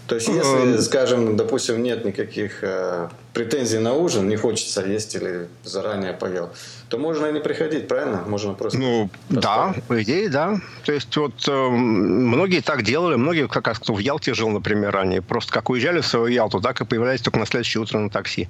То 0.06 0.16
есть, 0.16 0.28
если, 0.28 0.78
скажем, 0.82 1.36
допустим, 1.36 1.84
нет 1.84 2.06
никаких 2.06 2.64
э, 2.64 3.10
претензий 3.34 3.78
на 3.78 3.94
ужин, 3.94 4.28
не 4.28 4.38
хочется 4.38 4.84
есть 4.84 5.16
или 5.16 5.48
заранее 5.64 6.14
поел, 6.14 6.50
то 6.90 6.98
можно 6.98 7.28
и 7.28 7.34
не 7.34 7.40
приходить, 7.40 7.88
правильно? 7.88 8.24
Можно 8.28 8.54
просто... 8.54 8.80
Ну, 8.80 9.10
да, 9.30 9.76
по 9.88 10.02
идее, 10.02 10.30
да. 10.30 10.60
То 10.84 10.94
есть, 10.94 11.16
вот 11.16 11.48
э, 11.48 11.70
многие 11.70 12.62
так 12.62 12.82
делали, 12.82 13.18
многие, 13.18 13.48
как 13.48 13.68
раз 13.68 13.78
кто 13.78 13.94
в 13.94 14.00
Ялте 14.00 14.34
жил, 14.34 14.50
например, 14.50 14.98
они 14.98 15.20
просто 15.20 15.52
как 15.52 15.70
уезжали 15.70 16.02
в 16.02 16.08
свою 16.08 16.26
Ялту, 16.28 16.60
так 16.60 16.82
и 16.82 16.86
появлялись 16.86 17.22
только 17.22 17.38
на 17.38 17.46
следующее 17.46 17.82
утро 17.82 18.00
на 18.00 18.10
такси 18.10 18.48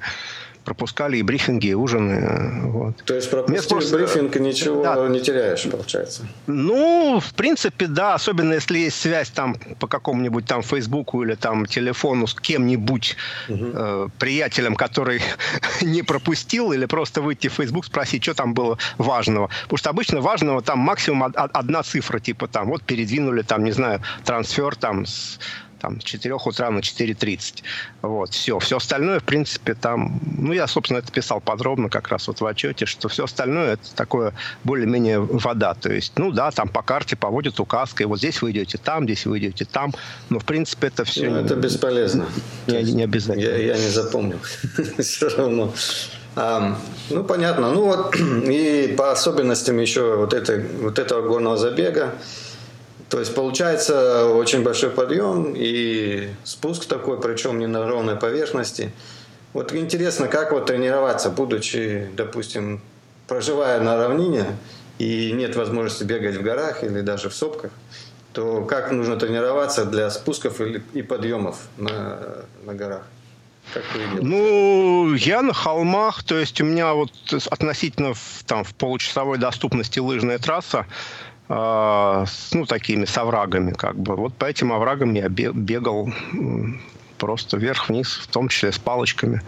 пропускали 0.69 1.17
и 1.17 1.23
брифинги, 1.23 1.67
и 1.67 1.73
ужины. 1.73 2.69
Вот. 2.69 2.95
То 3.03 3.15
есть 3.15 3.31
пропустив 3.31 3.67
просто... 3.67 3.97
брифинг, 3.97 4.35
ничего 4.35 4.83
да. 4.83 5.07
не 5.07 5.19
теряешь, 5.19 5.63
получается? 5.63 6.27
Ну, 6.45 7.19
в 7.19 7.33
принципе, 7.33 7.87
да, 7.87 8.13
особенно 8.13 8.53
если 8.53 8.77
есть 8.77 9.01
связь 9.01 9.29
там 9.29 9.55
по 9.79 9.87
какому-нибудь 9.87 10.45
там 10.45 10.61
Фейсбуку 10.61 11.23
или 11.23 11.33
там 11.33 11.65
телефону 11.65 12.27
с 12.27 12.35
кем-нибудь, 12.35 13.17
угу. 13.49 13.65
э, 13.73 14.07
приятелем, 14.19 14.75
который 14.75 15.21
не 15.81 16.03
пропустил, 16.03 16.71
или 16.71 16.85
просто 16.85 17.21
выйти 17.21 17.47
в 17.47 17.53
Фейсбук, 17.53 17.85
спросить, 17.85 18.21
что 18.21 18.35
там 18.35 18.53
было 18.53 18.77
важного. 18.99 19.49
Потому 19.63 19.77
что 19.77 19.89
обычно 19.89 20.21
важного 20.21 20.61
там 20.61 20.77
максимум 20.77 21.33
одна 21.35 21.81
цифра, 21.81 22.19
типа 22.19 22.47
там 22.47 22.67
вот 22.67 22.83
передвинули 22.83 23.41
там, 23.41 23.63
не 23.63 23.71
знаю, 23.71 24.01
трансфер 24.23 24.75
там 24.75 25.07
с 25.07 25.39
там, 25.79 26.01
с 26.01 26.03
4 26.03 26.35
утра 26.35 26.69
на 26.69 26.79
4.30. 26.79 27.63
Вот, 28.01 28.33
все. 28.33 28.59
Все 28.59 28.77
остальное, 28.77 29.19
в 29.19 29.23
принципе, 29.23 29.73
там... 29.73 30.19
Ну, 30.37 30.53
я, 30.53 30.67
собственно, 30.67 30.99
это 30.99 31.11
писал 31.11 31.41
подробно 31.41 31.89
как 31.89 32.09
раз 32.09 32.27
вот 32.27 32.41
в 32.41 32.45
отчете, 32.45 32.85
что 32.85 33.09
все 33.09 33.25
остальное 33.25 33.73
это 33.73 33.95
такое 33.95 34.33
более-менее 34.63 35.19
вода. 35.19 35.73
То 35.73 35.91
есть, 35.91 36.13
ну 36.17 36.31
да, 36.31 36.51
там 36.51 36.69
по 36.69 36.81
карте 36.81 37.15
поводят 37.15 37.59
указкой. 37.59 38.05
Вот 38.05 38.19
здесь 38.19 38.41
вы 38.41 38.51
идете 38.51 38.77
там, 38.77 39.05
здесь 39.05 39.25
вы 39.25 39.39
идете 39.39 39.65
там. 39.65 39.93
Но, 40.29 40.39
в 40.39 40.45
принципе, 40.45 40.87
это 40.87 41.03
все... 41.03 41.29
Ну, 41.29 41.37
это 41.37 41.55
бесполезно. 41.55 42.27
Не, 42.67 42.83
не 42.83 43.03
обязательно. 43.03 43.43
Я, 43.43 43.57
я 43.57 43.77
не 43.77 43.89
запомнил. 43.89 44.39
все 44.99 45.29
равно. 45.29 45.73
А, 46.35 46.77
ну, 47.09 47.23
понятно. 47.23 47.71
Ну, 47.71 47.85
вот 47.85 48.15
и 48.47 48.93
по 48.97 49.11
особенностям 49.11 49.77
еще 49.77 50.15
вот, 50.15 50.33
этой, 50.33 50.63
вот 50.63 50.99
этого 50.99 51.27
горного 51.27 51.57
забега, 51.57 52.15
то 53.09 53.19
есть 53.19 53.33
получается 53.33 54.27
очень 54.27 54.63
большой 54.63 54.91
подъем 54.91 55.53
и 55.55 56.29
спуск 56.43 56.85
такой, 56.85 57.19
причем 57.19 57.57
не 57.59 57.67
на 57.67 57.87
ровной 57.87 58.15
поверхности. 58.15 58.91
Вот 59.53 59.73
интересно, 59.73 60.27
как 60.27 60.51
вот 60.51 60.67
тренироваться, 60.67 61.31
будучи, 61.31 62.07
допустим, 62.15 62.81
проживая 63.27 63.79
на 63.79 63.97
равнине 63.97 64.45
и 64.99 65.31
нет 65.31 65.55
возможности 65.55 66.03
бегать 66.03 66.35
в 66.35 66.43
горах 66.43 66.83
или 66.83 67.01
даже 67.01 67.29
в 67.29 67.33
сопках, 67.33 67.71
то 68.33 68.63
как 68.63 68.91
нужно 68.91 69.17
тренироваться 69.17 69.85
для 69.85 70.11
спусков 70.11 70.61
и 70.61 71.01
подъемов 71.01 71.57
на, 71.77 72.19
на 72.63 72.75
горах? 72.75 73.01
Ну, 74.21 75.13
я 75.15 75.41
на 75.41 75.53
холмах, 75.53 76.23
то 76.23 76.35
есть 76.35 76.59
у 76.61 76.65
меня 76.65 76.93
вот 76.93 77.11
относительно 77.49 78.13
в, 78.13 78.43
там, 78.45 78.63
в 78.63 78.73
получасовой 78.73 79.37
доступности 79.37 79.99
лыжная 79.99 80.39
трасса, 80.39 80.85
ну, 81.49 82.65
такими 82.67 83.05
с 83.05 83.17
оврагами, 83.17 83.71
как 83.71 83.95
бы. 83.95 84.15
Вот 84.15 84.35
по 84.35 84.45
этим 84.45 84.71
оврагам 84.71 85.13
я 85.15 85.29
бегал 85.29 86.13
просто 87.17 87.57
вверх-вниз, 87.57 88.19
в 88.23 88.27
том 88.27 88.49
числе 88.49 88.71
с 88.71 88.77
палочками. 88.77 89.41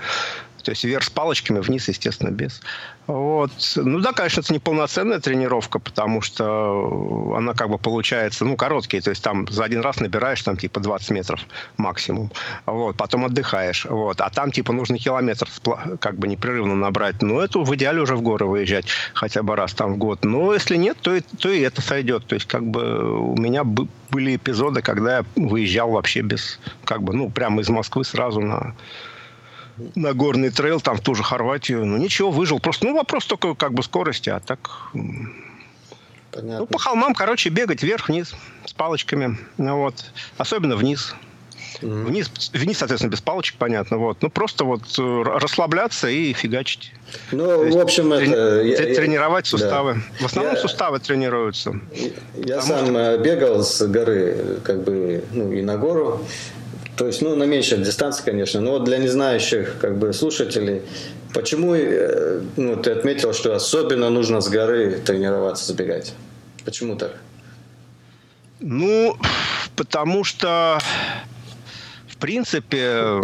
То 0.62 0.72
есть 0.72 0.84
вверх 0.84 1.04
с 1.04 1.10
палочками, 1.10 1.60
вниз, 1.60 1.88
естественно, 1.88 2.30
без. 2.30 2.62
Вот. 3.08 3.52
Ну 3.76 4.00
да, 4.00 4.14
конечно, 4.14 4.42
это 4.42 4.54
не 4.54 4.60
полноценная 4.60 5.20
тренировка, 5.20 5.80
потому 5.80 6.22
что 6.22 7.34
она 7.36 7.54
как 7.54 7.70
бы 7.70 7.78
получается, 7.78 8.46
ну, 8.46 8.56
короткие, 8.56 9.02
то 9.02 9.10
есть 9.10 9.24
там 9.24 9.48
за 9.48 9.64
один 9.64 9.82
раз 9.82 10.00
набираешь 10.00 10.42
там 10.44 10.56
типа 10.56 10.80
20 10.80 11.10
метров 11.12 11.42
максимум, 11.78 12.32
вот, 12.66 12.96
потом 12.96 13.26
отдыхаешь, 13.26 13.86
вот, 13.86 14.22
а 14.22 14.30
там 14.30 14.52
типа 14.52 14.72
нужно 14.72 14.98
километр 14.98 15.48
как 16.00 16.18
бы 16.18 16.28
непрерывно 16.28 16.76
набрать, 16.76 17.22
ну, 17.22 17.40
это 17.40 17.60
в 17.60 17.76
идеале 17.76 18.02
уже 18.02 18.16
в 18.16 18.22
горы 18.22 18.46
выезжать 18.46 18.86
хотя 19.14 19.44
бы 19.44 19.56
раз 19.56 19.74
там 19.74 19.96
в 19.96 19.98
год, 19.98 20.24
но 20.24 20.54
если 20.54 20.78
нет, 20.78 20.98
то 21.02 21.16
и, 21.16 21.22
то 21.22 21.50
и 21.50 21.60
это 21.62 21.82
сойдет, 21.82 22.28
то 22.28 22.36
есть 22.36 22.48
как 22.48 22.64
бы 22.64 23.32
у 23.32 23.36
меня 23.36 23.64
были 23.64 24.36
эпизоды, 24.36 24.82
когда 24.82 25.18
я 25.18 25.26
выезжал 25.36 25.92
вообще 25.92 26.22
без, 26.22 26.60
как 26.86 27.02
бы, 27.02 27.14
ну, 27.14 27.30
прямо 27.30 27.62
из 27.62 27.70
Москвы 27.70 28.06
сразу 28.06 28.42
на 28.42 28.76
на 29.96 30.14
горный 30.14 30.50
трейл, 30.50 30.82
там 30.82 30.98
в 30.98 31.02
ту 31.02 31.16
же 31.16 31.24
Хорватию. 31.24 31.86
Ну, 31.86 31.98
ничего, 31.98 32.32
выжил. 32.32 32.60
Просто, 32.60 32.88
ну, 32.88 32.96
вопрос 32.96 33.26
только 33.26 33.56
как 33.56 33.74
бы 33.74 33.84
скорости, 33.84 34.30
а 34.30 34.40
так... 34.40 34.92
Понятно. 36.32 36.60
Ну, 36.60 36.66
по 36.66 36.80
холмам, 36.80 37.14
короче, 37.14 37.50
бегать 37.50 37.84
вверх-вниз 37.84 38.34
с 38.66 38.72
палочками. 38.72 39.38
Ну, 39.58 39.78
вот. 39.78 39.96
Особенно 40.38 40.78
вниз. 40.78 41.14
Mm-hmm. 41.82 42.06
Вниз, 42.06 42.52
вниз, 42.54 42.78
соответственно, 42.78 43.12
без 43.12 43.22
палочек, 43.22 43.58
понятно. 43.58 43.98
Вот. 43.98 44.18
Ну, 44.22 44.30
просто 44.30 44.64
вот 44.64 44.82
э, 44.98 45.24
расслабляться 45.24 46.08
и 46.10 46.32
фигачить. 46.34 46.94
Ну, 47.32 47.66
есть, 47.66 47.76
в 47.76 47.80
общем, 47.80 48.14
трени- 48.14 48.74
это... 48.74 48.96
Тренировать 48.96 49.48
суставы. 49.48 49.96
Да. 49.96 50.24
В 50.24 50.26
основном 50.26 50.56
я, 50.56 50.62
суставы 50.62 51.00
тренируются. 51.00 51.80
Я 52.36 52.62
сам 52.62 52.86
что... 52.86 52.98
Э, 52.98 53.18
бегал 53.18 53.64
с 53.64 53.86
горы, 53.88 54.60
как 54.64 54.84
бы, 54.84 55.24
ну, 55.32 55.52
и 55.52 55.62
на 55.62 55.78
гору. 55.78 56.26
То 56.98 57.08
есть, 57.08 57.22
ну, 57.22 57.36
на 57.36 57.44
меньшей 57.44 57.78
дистанции, 57.80 58.24
конечно. 58.24 58.62
Но 58.62 58.72
вот 58.72 58.84
для 58.84 58.98
незнающих 58.98 59.78
как 59.80 59.98
бы 59.98 60.14
слушателей, 60.14 60.82
почему 61.34 61.74
э, 61.74 62.42
ну, 62.58 62.76
ты 62.76 62.92
отметил, 62.92 63.34
что 63.34 63.56
особенно 63.56 64.10
нужно 64.10 64.42
с 64.42 64.50
горы 64.50 65.02
тренироваться, 65.06 65.66
забегать? 65.66 66.14
Почему 66.66 66.96
так? 66.96 67.16
Ну, 68.60 69.18
потому 69.76 70.24
что, 70.24 70.78
в 72.08 72.18
принципе, 72.18 73.20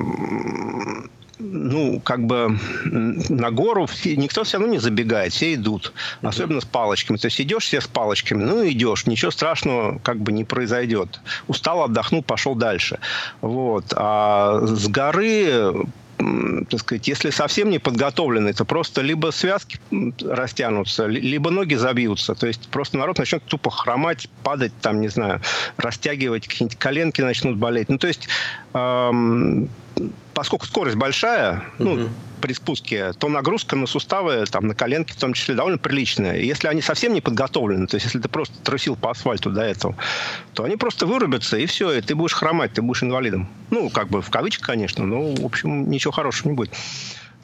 ну, 1.39 2.00
как 2.00 2.25
бы 2.25 2.58
на 2.86 3.51
гору 3.51 3.88
никто 4.06 4.44
все 4.44 4.58
равно 4.58 4.74
не 4.74 4.79
забегает, 4.79 5.34
все 5.34 5.53
идут, 5.53 5.94
mm-hmm. 6.22 6.27
особенно 6.27 6.62
с 6.62 6.65
палочками. 6.65 7.17
То 7.17 7.27
есть 7.27 7.39
идешь 7.39 7.65
все 7.65 7.82
с 7.82 7.88
палочками, 7.88 8.44
ну 8.44 8.67
идешь, 8.67 9.06
ничего 9.06 9.32
страшного 9.32 10.00
как 10.00 10.20
бы 10.20 10.32
не 10.32 10.44
произойдет. 10.44 11.20
Устал, 11.48 11.84
отдохнул, 11.84 12.24
пошел 12.24 12.56
дальше. 12.56 13.00
Вот. 13.41 13.94
А 13.96 14.62
с 14.65 14.88
горы 14.88 15.74
так 16.70 16.79
сказать, 16.79 17.08
если 17.08 17.29
совсем 17.29 17.70
не 17.70 17.77
подготовленный, 17.77 18.51
то 18.53 18.65
просто 18.65 19.01
либо 19.01 19.29
связки 19.29 19.79
растянутся, 20.22 21.06
либо 21.06 21.51
ноги 21.51 21.75
забьются. 21.75 22.34
То 22.34 22.48
есть 22.48 22.70
просто 22.70 22.98
народ 22.98 23.20
начнет 23.20 23.44
тупо 23.44 23.70
хромать, 23.70 24.27
падать, 24.44 24.74
там, 24.82 25.00
не 25.00 25.10
знаю, 25.10 25.41
растягивать, 25.77 26.48
какие-нибудь 26.48 26.79
коленки 26.79 27.22
начнут 27.22 27.58
болеть. 27.58 27.89
Ну, 27.89 28.00
то 28.00 28.08
есть 28.08 28.27
эм, 28.74 29.70
поскольку 30.34 30.66
скорость 30.66 30.98
большая, 30.98 31.63
ну, 31.80 32.10
при 32.42 32.54
спуске, 32.54 33.13
то 33.13 33.30
нагрузка 33.30 33.75
на 33.75 33.88
суставы, 33.88 34.46
там, 34.46 34.68
на 34.68 34.75
коленки 34.75 35.13
в 35.13 35.16
том 35.16 35.34
числе, 35.34 35.56
довольно 35.56 35.77
приличная. 35.77 36.38
И 36.38 36.46
если 36.46 36.68
они 36.68 36.82
совсем 36.82 37.13
не 37.13 37.22
подготовлены, 37.22 37.88
то 37.88 37.96
есть 37.96 38.06
если 38.06 38.20
ты 38.20 38.30
просто 38.30 38.56
трусил 38.63 38.96
по 38.96 39.12
асфальту 39.12 39.50
до 39.50 39.62
этого, 39.62 39.96
то 40.54 40.63
они 40.63 40.75
просто 40.75 41.06
вырубятся, 41.06 41.58
и 41.58 41.66
все, 41.66 41.92
и 41.92 42.01
ты 42.01 42.16
будешь 42.16 42.34
хромать, 42.34 42.74
ты 42.74 42.82
будешь 42.82 43.04
инвалидом. 43.04 43.50
Ну, 43.72 43.89
как 43.89 44.10
бы 44.10 44.22
в 44.22 44.30
кавычках, 44.30 44.68
конечно, 44.68 45.06
но, 45.06 45.34
в 45.34 45.46
общем, 45.46 45.89
ничего 45.89 46.12
хорошего 46.12 46.50
не 46.50 46.56
будет. 46.56 46.74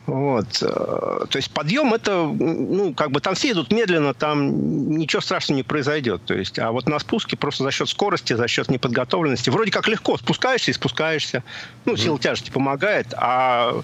Вот. 0.06 0.62
Э, 0.62 1.26
то 1.30 1.36
есть 1.38 1.50
подъем 1.52 1.94
это, 1.94 2.24
ну, 2.26 2.94
как 2.94 3.12
бы 3.12 3.22
там 3.22 3.36
все 3.36 3.52
идут 3.52 3.72
медленно, 3.72 4.14
там 4.14 4.90
ничего 4.98 5.22
страшного 5.22 5.58
не 5.58 5.64
произойдет. 5.64 6.24
То 6.26 6.34
есть, 6.34 6.60
а 6.60 6.72
вот 6.72 6.88
на 6.90 7.00
спуске 7.00 7.38
просто 7.38 7.64
за 7.64 7.72
счет 7.72 7.88
скорости, 7.88 8.34
за 8.34 8.48
счет 8.48 8.70
неподготовленности, 8.70 9.50
вроде 9.50 9.72
как 9.72 9.88
легко 9.88 10.18
спускаешься 10.18 10.72
и 10.72 10.74
спускаешься. 10.74 11.44
Ну, 11.86 11.96
сила 11.96 12.20
тяжести 12.20 12.52
помогает, 12.52 13.14
а 13.16 13.82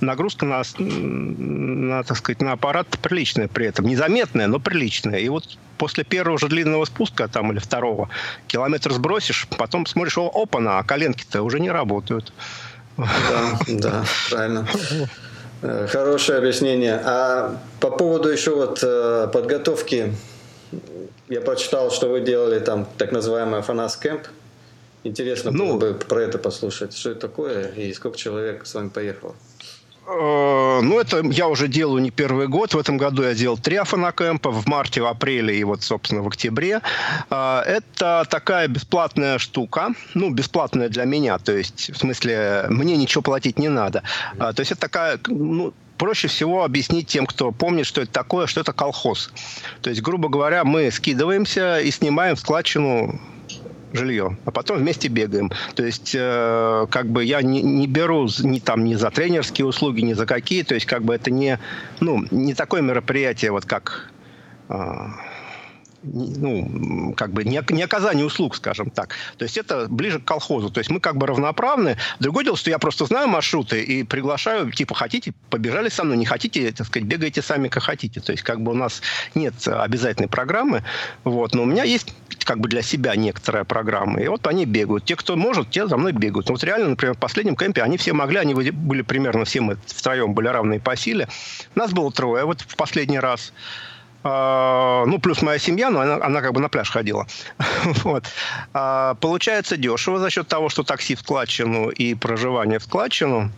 нагрузка 0.00 0.44
на, 0.44 0.62
на, 0.78 2.02
так 2.02 2.18
сказать, 2.18 2.42
на 2.42 2.52
аппарат 2.52 2.86
приличная 3.00 3.48
при 3.48 3.66
этом. 3.66 3.86
Незаметная, 3.86 4.48
но 4.48 4.60
приличная. 4.60 5.20
И 5.20 5.28
вот 5.30 5.56
после 5.78 6.04
первого 6.04 6.38
же 6.38 6.48
длинного 6.48 6.84
спуска, 6.84 7.28
там, 7.28 7.50
или 7.50 7.58
второго, 7.58 8.10
километр 8.46 8.92
сбросишь, 8.92 9.48
потом 9.56 9.86
смотришь, 9.86 10.18
о, 10.18 10.30
опа-на, 10.34 10.78
а 10.78 10.82
коленки-то 10.82 11.42
уже 11.42 11.60
не 11.60 11.70
работают. 11.70 12.32
Да, 12.98 13.58
да, 13.68 14.04
правильно. 14.28 14.68
Хорошее 15.62 16.38
объяснение. 16.38 17.00
А 17.04 17.56
по 17.80 17.90
поводу 17.90 18.28
еще 18.28 18.54
вот 18.54 18.80
э, 18.82 19.28
подготовки, 19.32 20.12
я 21.28 21.40
прочитал, 21.40 21.90
что 21.92 22.08
вы 22.08 22.20
делали 22.20 22.58
там 22.58 22.86
так 22.98 23.12
называемый 23.12 23.62
Фанас 23.62 23.96
Кэмп. 23.96 24.26
Интересно 25.04 25.52
ну, 25.52 25.78
было 25.78 25.92
бы 25.92 25.94
про 25.94 26.22
это 26.22 26.38
послушать. 26.38 26.96
Что 26.96 27.10
это 27.10 27.20
такое 27.20 27.68
и 27.68 27.92
сколько 27.92 28.18
человек 28.18 28.66
с 28.66 28.74
вами 28.74 28.88
поехало? 28.88 29.36
Э, 30.06 30.80
ну, 30.82 30.98
это 31.00 31.22
я 31.24 31.48
уже 31.48 31.68
делаю 31.68 32.02
не 32.02 32.10
первый 32.10 32.48
год. 32.48 32.74
В 32.74 32.78
этом 32.78 32.96
году 32.96 33.22
я 33.22 33.34
делал 33.34 33.58
три 33.58 33.76
афанакэмпа 33.76 34.50
в 34.50 34.66
марте, 34.66 35.00
в 35.00 35.06
апреле 35.06 35.56
и 35.56 35.64
вот, 35.64 35.82
собственно, 35.82 36.22
в 36.22 36.28
октябре. 36.28 36.80
Это 37.30 38.26
такая 38.28 38.68
бесплатная 38.68 39.38
штука. 39.38 39.90
Ну, 40.14 40.30
бесплатная 40.30 40.88
для 40.88 41.04
меня. 41.04 41.38
То 41.38 41.52
есть, 41.52 41.90
в 41.90 41.98
смысле, 41.98 42.66
мне 42.68 42.96
ничего 42.96 43.22
платить 43.22 43.58
не 43.58 43.68
надо. 43.68 44.02
То 44.38 44.54
есть, 44.58 44.72
это 44.72 44.80
такая, 44.80 45.18
ну, 45.26 45.72
проще 45.98 46.26
всего 46.26 46.64
объяснить 46.64 47.06
тем, 47.06 47.26
кто 47.26 47.52
помнит, 47.52 47.86
что 47.86 48.02
это 48.02 48.10
такое, 48.10 48.46
что 48.48 48.60
это 48.60 48.72
колхоз. 48.72 49.30
То 49.82 49.90
есть, 49.90 50.02
грубо 50.02 50.28
говоря, 50.28 50.64
мы 50.64 50.90
скидываемся 50.90 51.78
и 51.78 51.92
снимаем 51.92 52.36
складчину 52.36 53.20
жилье, 53.92 54.36
а 54.44 54.50
потом 54.50 54.78
вместе 54.78 55.08
бегаем. 55.08 55.50
То 55.74 55.84
есть, 55.84 56.14
э, 56.14 56.86
как 56.90 57.06
бы 57.08 57.24
я 57.24 57.42
не, 57.42 57.62
не 57.62 57.86
беру 57.86 58.28
ни 58.42 58.58
там 58.58 58.84
ни 58.84 58.94
за 58.94 59.10
тренерские 59.10 59.66
услуги, 59.66 60.00
ни 60.00 60.12
за 60.12 60.26
какие. 60.26 60.62
То 60.62 60.74
есть, 60.74 60.86
как 60.86 61.04
бы 61.04 61.14
это 61.14 61.30
не, 61.30 61.58
ну, 62.00 62.24
не 62.30 62.54
такое 62.54 62.82
мероприятие, 62.82 63.50
вот 63.50 63.64
как 63.66 64.10
э, 64.68 64.74
ну, 66.02 67.14
как 67.16 67.32
бы 67.32 67.44
не, 67.44 67.62
не 67.70 67.82
оказание 67.82 68.24
услуг, 68.24 68.56
скажем 68.56 68.90
так. 68.90 69.14
То 69.38 69.44
есть 69.44 69.56
это 69.56 69.86
ближе 69.88 70.20
к 70.20 70.24
колхозу. 70.24 70.70
То 70.70 70.80
есть 70.80 70.90
мы 70.90 71.00
как 71.00 71.16
бы 71.16 71.26
равноправны. 71.26 71.96
Другое 72.20 72.44
дело, 72.44 72.56
что 72.56 72.70
я 72.70 72.78
просто 72.78 73.06
знаю 73.06 73.28
маршруты 73.28 73.82
и 73.82 74.02
приглашаю, 74.02 74.70
типа, 74.70 74.94
хотите, 74.94 75.32
побежали 75.50 75.88
со 75.88 76.04
мной, 76.04 76.16
не 76.16 76.26
хотите, 76.26 76.72
так 76.72 76.86
сказать, 76.86 77.06
бегайте 77.06 77.42
сами, 77.42 77.68
как 77.68 77.82
хотите. 77.82 78.20
То 78.20 78.32
есть 78.32 78.42
как 78.42 78.62
бы 78.62 78.72
у 78.72 78.74
нас 78.74 79.02
нет 79.34 79.54
обязательной 79.66 80.28
программы, 80.28 80.84
вот, 81.24 81.54
но 81.54 81.62
у 81.62 81.66
меня 81.66 81.84
есть 81.84 82.14
как 82.44 82.58
бы 82.58 82.68
для 82.68 82.82
себя 82.82 83.14
некоторая 83.16 83.64
программа. 83.64 84.20
И 84.20 84.28
вот 84.28 84.46
они 84.46 84.66
бегают. 84.66 85.04
Те, 85.04 85.16
кто 85.16 85.36
может, 85.36 85.70
те 85.70 85.86
за 85.86 85.96
мной 85.96 86.12
бегают. 86.12 86.48
Но 86.48 86.54
вот 86.54 86.64
реально, 86.64 86.90
например, 86.90 87.14
в 87.14 87.18
последнем 87.18 87.56
кемпе 87.56 87.82
они 87.82 87.96
все 87.96 88.12
могли, 88.12 88.38
они 88.38 88.54
были 88.54 89.02
примерно 89.02 89.44
все 89.44 89.60
мы 89.60 89.76
втроем 89.86 90.34
были 90.34 90.48
равные 90.48 90.80
по 90.80 90.96
силе. 90.96 91.28
Нас 91.74 91.92
было 91.92 92.10
трое 92.10 92.44
вот 92.44 92.60
в 92.60 92.76
последний 92.76 93.18
раз. 93.18 93.52
А, 94.24 95.04
ну, 95.06 95.18
плюс 95.18 95.42
моя 95.42 95.58
семья, 95.58 95.90
но 95.90 96.00
она, 96.00 96.24
она 96.24 96.40
как 96.40 96.52
бы 96.52 96.60
на 96.60 96.68
пляж 96.68 96.90
ходила. 96.90 97.26
вот. 98.04 98.24
А, 98.72 99.14
получается 99.14 99.76
дешево 99.76 100.18
за 100.18 100.30
счет 100.30 100.48
того, 100.48 100.68
что 100.68 100.82
такси 100.82 101.14
в 101.14 101.20
складчину 101.20 101.90
и 101.90 102.14
проживание 102.14 102.78
в 102.78 102.84
складчину. 102.84 103.50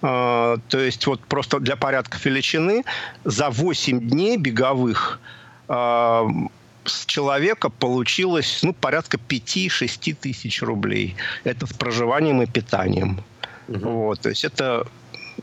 А, 0.00 0.56
то 0.68 0.78
есть 0.78 1.06
вот 1.06 1.20
просто 1.20 1.60
для 1.60 1.76
порядка 1.76 2.18
величины 2.24 2.84
за 3.24 3.50
8 3.50 4.00
дней 4.00 4.36
беговых 4.36 5.20
с 5.68 7.04
человека 7.04 7.68
получилось 7.68 8.60
ну, 8.62 8.72
порядка 8.72 9.18
5-6 9.18 10.14
тысяч 10.14 10.62
рублей. 10.62 11.16
Это 11.44 11.66
с 11.66 11.72
проживанием 11.74 12.40
и 12.40 12.46
питанием. 12.46 13.22
Угу. 13.68 13.90
Вот, 13.90 14.20
то 14.20 14.30
есть 14.30 14.44
это 14.44 14.86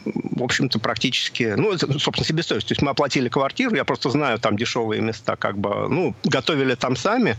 в 0.04 0.44
общем-то, 0.44 0.80
практически, 0.80 1.54
ну, 1.56 1.78
собственно, 1.78 2.26
себестоимость. 2.26 2.68
То 2.68 2.72
есть 2.74 2.82
мы 2.82 2.92
оплатили 2.92 3.30
квартиру, 3.30 3.76
я 3.76 3.86
просто 3.86 4.10
знаю 4.10 4.40
там 4.40 4.58
дешевые 4.58 5.02
места, 5.02 5.36
как 5.36 5.58
бы, 5.58 5.88
ну, 5.90 6.16
готовили 6.24 6.76
там 6.76 6.96
сами, 6.96 7.38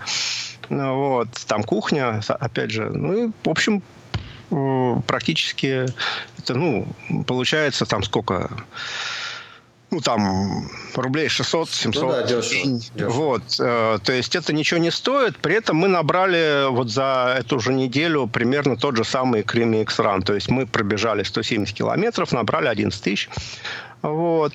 вот, 0.69 1.29
там 1.47 1.63
кухня, 1.63 2.21
опять 2.29 2.71
же, 2.71 2.91
ну, 2.91 3.29
и, 3.29 3.31
в 3.45 3.49
общем, 3.49 3.83
э, 4.51 4.97
практически 5.07 5.87
это, 6.39 6.55
ну, 6.55 6.87
получается 7.27 7.87
там 7.87 8.03
сколько 8.03 8.51
ну, 9.97 10.03
там, 10.03 10.69
рублей 10.95 11.29
600-700. 11.29 11.91
Ну, 11.95 12.09
да, 12.11 12.23
дешево, 12.23 12.81
дешево. 12.95 13.11
Вот, 13.11 13.43
э, 13.59 13.99
то 14.05 14.13
есть 14.13 14.37
это 14.37 14.53
ничего 14.53 14.79
не 14.79 14.91
стоит. 14.91 15.39
При 15.39 15.55
этом 15.55 15.77
мы 15.77 15.89
набрали 15.89 16.69
вот 16.71 16.91
за 16.91 17.37
эту 17.39 17.59
же 17.61 17.73
неделю 17.73 18.27
примерно 18.27 18.77
тот 18.77 18.97
же 18.97 19.05
самый 19.05 19.43
Крими 19.43 19.79
X-Run. 19.83 20.23
То 20.23 20.35
есть 20.35 20.51
мы 20.51 20.67
пробежали 20.67 21.23
170 21.23 21.75
километров, 21.75 22.33
набрали 22.33 22.69
11 22.69 23.03
тысяч. 23.03 23.31
Вот. 24.03 24.53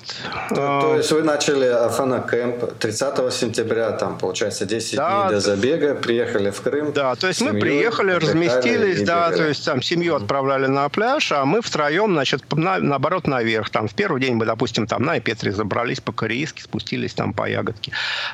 То, 0.48 0.54
то 0.54 0.96
есть 0.96 1.12
вы 1.12 1.22
начали 1.22 1.66
Афана 1.66 2.20
Кэмп 2.20 2.78
30 2.78 3.32
сентября, 3.32 3.90
там, 3.92 4.16
получается, 4.18 4.64
10 4.64 4.96
да, 4.96 5.26
дней 5.26 5.34
до 5.34 5.40
забега, 5.40 5.94
приехали 5.94 6.50
в 6.50 6.60
Крым. 6.60 6.92
Да, 6.92 7.14
то 7.16 7.26
есть 7.26 7.40
семью, 7.40 7.54
мы 7.54 7.60
приехали, 7.60 8.12
разместились, 8.12 9.02
да, 9.02 9.30
то 9.30 9.46
есть 9.46 9.64
там 9.64 9.82
семью 9.82 10.14
отправляли 10.14 10.66
на 10.66 10.88
пляж, 10.88 11.32
а 11.32 11.44
мы 11.44 11.60
втроем, 11.60 12.12
значит, 12.12 12.44
на, 12.52 12.78
наоборот, 12.78 13.26
наверх. 13.26 13.70
Там 13.70 13.88
в 13.88 13.94
первый 13.94 14.20
день 14.20 14.34
мы, 14.34 14.46
допустим, 14.46 14.86
там 14.86 15.02
на 15.02 15.20
Петре 15.20 15.52
забрались 15.52 16.00
по-корейски, 16.00 16.62
спустились 16.62 17.12
там 17.14 17.34
по 17.34 17.48
ягодке. 17.48 17.92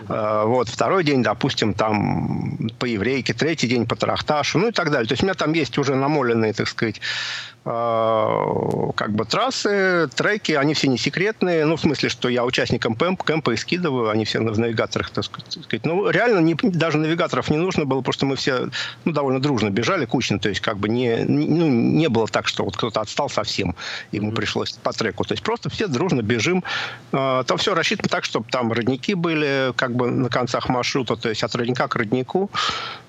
Uh, 0.09 0.47
вот, 0.47 0.69
второй 0.69 1.05
день, 1.05 1.23
допустим, 1.23 1.75
там 1.75 2.71
по 2.79 2.85
еврейке, 2.85 3.35
третий 3.35 3.67
день 3.67 3.87
по 3.87 3.97
Тарахташу, 3.97 4.59
ну 4.59 4.69
и 4.69 4.73
так 4.73 4.91
далее. 4.91 5.09
То 5.09 5.13
есть 5.13 5.23
у 5.23 5.27
меня 5.27 5.35
там 5.35 5.53
есть 5.53 5.79
уже 5.79 5.95
намоленные, 5.95 6.53
так 6.53 6.69
сказать, 6.69 7.01
а, 7.01 7.58
как 7.69 9.13
бы 9.13 9.25
трассы, 9.27 10.09
треки, 10.15 10.53
они 10.53 10.73
все 10.75 10.89
не 10.89 10.97
секретные, 10.97 11.67
ну, 11.67 11.77
в 11.77 11.81
смысле, 11.81 12.09
что 12.09 12.29
я 12.29 12.45
участникам 12.45 12.95
кэмп, 12.95 13.23
кэмпа 13.23 13.51
и 13.51 13.57
скидываю, 13.57 14.09
они 14.09 14.25
все 14.25 14.41
в 14.41 14.59
навигаторах, 14.59 15.11
так 15.11 15.25
сказать. 15.25 15.85
Ну, 15.85 16.09
реально, 16.09 16.39
не, 16.39 16.55
даже 16.55 16.99
навигаторов 16.99 17.51
не 17.51 17.59
нужно 17.59 17.85
было, 17.85 18.01
просто 18.01 18.25
мы 18.25 18.37
все, 18.37 18.71
ну, 19.05 19.13
довольно 19.13 19.41
дружно 19.41 19.71
бежали, 19.71 20.07
кучно, 20.07 20.39
то 20.39 20.49
есть, 20.49 20.61
как 20.61 20.79
бы 20.79 20.89
не, 20.89 21.25
ну, 21.25 21.69
не 21.69 22.09
было 22.09 22.27
так, 22.27 22.49
что 22.49 22.65
вот 22.65 22.77
кто-то 22.77 23.01
отстал 23.01 23.29
совсем, 23.29 23.75
ему 24.13 24.33
пришлось 24.33 24.73
по 24.73 24.93
треку, 24.93 25.25
то 25.25 25.33
есть, 25.33 25.43
просто 25.43 25.69
все 25.69 25.89
дружно 25.89 26.23
бежим, 26.23 26.65
а, 27.13 27.43
там 27.45 27.59
все 27.59 27.75
рассчитано 27.75 28.09
так, 28.09 28.25
чтобы 28.25 28.49
там 28.51 28.73
родники 28.73 29.15
были, 29.15 29.73
как 29.77 29.95
бы 29.95 30.11
на 30.11 30.31
концах 30.31 30.69
маршрута, 30.69 31.17
то 31.17 31.29
есть, 31.29 31.43
от 31.43 31.55
родника 31.55 31.87
к 31.89 31.97
роднику, 31.97 32.51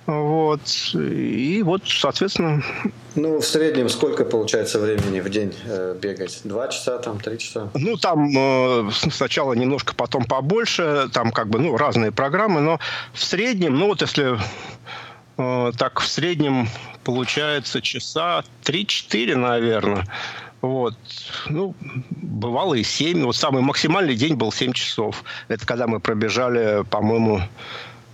вот. 0.09 0.61
И 0.95 1.61
вот, 1.63 1.83
соответственно... 1.85 2.63
Ну, 3.13 3.39
в 3.39 3.45
среднем 3.45 3.89
сколько 3.89 4.25
получается 4.25 4.79
времени 4.79 5.19
в 5.19 5.29
день 5.29 5.53
э, 5.65 5.95
бегать? 6.01 6.41
Два 6.43 6.67
часа, 6.67 6.97
там, 6.97 7.19
три 7.19 7.37
часа? 7.37 7.69
Ну, 7.75 7.95
там 7.95 8.27
э, 8.35 8.89
сначала 9.11 9.53
немножко, 9.53 9.93
потом 9.93 10.25
побольше. 10.25 11.09
Там 11.13 11.31
как 11.31 11.49
бы, 11.49 11.59
ну, 11.59 11.77
разные 11.77 12.11
программы. 12.11 12.59
Но 12.59 12.79
в 13.13 13.23
среднем, 13.23 13.77
ну, 13.77 13.85
вот 13.85 14.01
если 14.01 14.39
э, 15.37 15.71
так 15.77 15.99
в 15.99 16.07
среднем 16.07 16.67
получается 17.03 17.79
часа 17.79 18.43
3-4, 18.63 19.35
наверное. 19.35 20.07
Вот. 20.61 20.95
Ну, 21.49 21.75
бывало 22.09 22.73
и 22.73 22.83
7. 22.83 23.25
Вот 23.25 23.35
самый 23.35 23.61
максимальный 23.61 24.15
день 24.15 24.33
был 24.35 24.51
7 24.51 24.73
часов. 24.73 25.23
Это 25.49 25.67
когда 25.67 25.85
мы 25.85 25.99
пробежали, 25.99 26.83
по-моему, 26.89 27.41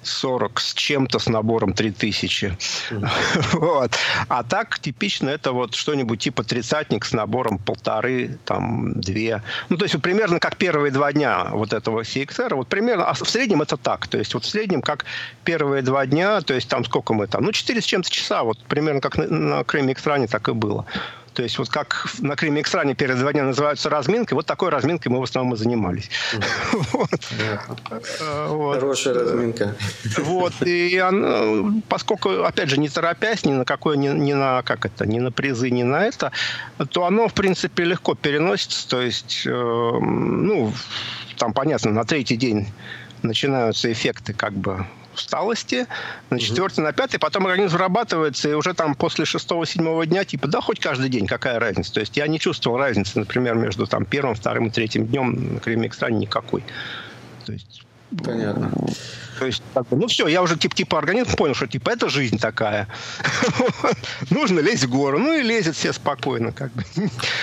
40 0.07 0.59
с 0.59 0.73
чем-то 0.73 1.19
с 1.19 1.27
набором 1.27 1.73
3000. 1.73 2.45
Mm-hmm. 2.45 3.09
вот. 3.59 3.91
А 4.27 4.43
так 4.43 4.79
типично 4.79 5.29
это 5.29 5.51
вот 5.51 5.75
что-нибудь 5.75 6.19
типа 6.19 6.43
тридцатник 6.43 7.05
с 7.05 7.13
набором 7.13 7.57
полторы, 7.59 8.37
там, 8.45 8.99
две. 8.99 9.41
Ну, 9.69 9.77
то 9.77 9.85
есть 9.85 9.95
вот 9.95 10.03
примерно 10.03 10.39
как 10.39 10.57
первые 10.57 10.91
два 10.91 11.11
дня 11.13 11.49
вот 11.51 11.73
этого 11.73 12.01
CXR, 12.01 12.55
вот 12.55 12.67
примерно, 12.67 13.05
а 13.05 13.13
в 13.13 13.29
среднем 13.29 13.61
это 13.61 13.77
так. 13.77 14.07
То 14.07 14.17
есть 14.17 14.33
вот 14.33 14.43
в 14.43 14.47
среднем 14.47 14.81
как 14.81 15.05
первые 15.43 15.81
два 15.81 16.05
дня, 16.05 16.41
то 16.41 16.53
есть 16.53 16.69
там 16.69 16.85
сколько 16.85 17.13
мы 17.13 17.27
там, 17.27 17.43
ну, 17.43 17.51
4 17.51 17.81
с 17.81 17.85
чем-то 17.85 18.09
часа, 18.09 18.43
вот 18.43 18.59
примерно 18.65 19.01
как 19.01 19.17
на, 19.17 19.27
на 19.27 19.63
Крыме 19.63 19.93
Экстране 19.93 20.27
так 20.27 20.47
и 20.49 20.53
было. 20.53 20.85
То 21.35 21.43
есть 21.43 21.57
вот 21.57 21.69
как 21.69 22.07
на 22.19 22.35
Крыме 22.37 22.61
Экстране 22.61 22.95
перед 22.95 23.19
дня 23.19 23.43
называются 23.43 23.89
разминкой, 23.89 24.35
вот 24.35 24.45
такой 24.45 24.69
разминкой 24.69 25.11
мы 25.11 25.19
в 25.19 25.23
основном 25.23 25.53
и 25.53 25.57
занимались. 25.57 26.09
Хорошая 28.47 29.13
разминка. 29.13 29.75
Вот, 30.17 30.53
и 30.61 31.03
поскольку, 31.89 32.43
опять 32.43 32.69
же, 32.69 32.79
не 32.79 32.87
торопясь 32.87 33.43
ни 33.43 33.51
на 33.51 33.65
какое, 33.65 33.97
ни 33.97 34.33
на, 34.33 34.63
как 34.63 34.85
это, 34.85 35.05
ни 35.05 35.19
на 35.19 35.31
призы, 35.31 35.69
ни 35.69 35.83
на 35.83 36.05
это, 36.05 36.31
то 36.89 37.05
оно, 37.05 37.27
в 37.27 37.33
принципе, 37.33 37.83
легко 37.83 38.15
переносится. 38.15 38.87
То 38.87 39.01
есть, 39.01 39.43
э, 39.45 39.49
ну, 39.51 40.73
там, 41.37 41.53
понятно, 41.53 41.91
на 41.91 42.05
третий 42.05 42.37
день 42.37 42.67
начинаются 43.21 43.91
эффекты 43.91 44.33
как 44.33 44.53
бы 44.53 44.85
усталости, 45.15 45.87
на 46.29 46.39
четвертый, 46.39 46.81
на 46.81 46.93
пятый, 46.93 47.17
потом 47.17 47.47
организм 47.47 47.73
вырабатывается, 47.73 48.49
и 48.49 48.53
уже 48.53 48.73
там 48.73 48.95
после 48.95 49.25
шестого-седьмого 49.25 50.05
дня, 50.05 50.23
типа, 50.23 50.47
да, 50.47 50.61
хоть 50.61 50.79
каждый 50.79 51.09
день, 51.09 51.27
какая 51.27 51.59
разница. 51.59 51.93
То 51.93 51.99
есть 52.01 52.15
я 52.17 52.27
не 52.27 52.39
чувствовал 52.39 52.77
разницы, 52.77 53.19
например, 53.19 53.55
между 53.55 53.87
там 53.87 54.05
первым, 54.05 54.35
вторым 54.35 54.67
и 54.67 54.69
третьим 54.69 55.07
днем 55.07 55.55
на 55.55 55.59
Креме 55.59 55.87
Экстране 55.87 56.19
никакой. 56.19 56.63
То 57.45 57.53
есть 57.53 57.84
Понятно. 58.23 58.71
То 59.39 59.45
есть, 59.45 59.61
как 59.73 59.87
бы, 59.87 59.97
ну 59.97 60.07
все, 60.07 60.27
я 60.27 60.41
уже 60.41 60.57
типа, 60.57 60.75
типа 60.75 60.97
организм 60.97 61.35
понял, 61.35 61.55
что 61.55 61.67
типа 61.67 61.89
это 61.89 62.09
жизнь 62.09 62.37
такая. 62.39 62.87
Нужно 64.29 64.59
лезть 64.59 64.85
в 64.85 64.89
гору. 64.89 65.19
Ну 65.19 65.33
и 65.33 65.41
лезет 65.41 65.75
все 65.75 65.91
спокойно, 65.91 66.51
как 66.51 66.71
бы. 66.71 66.83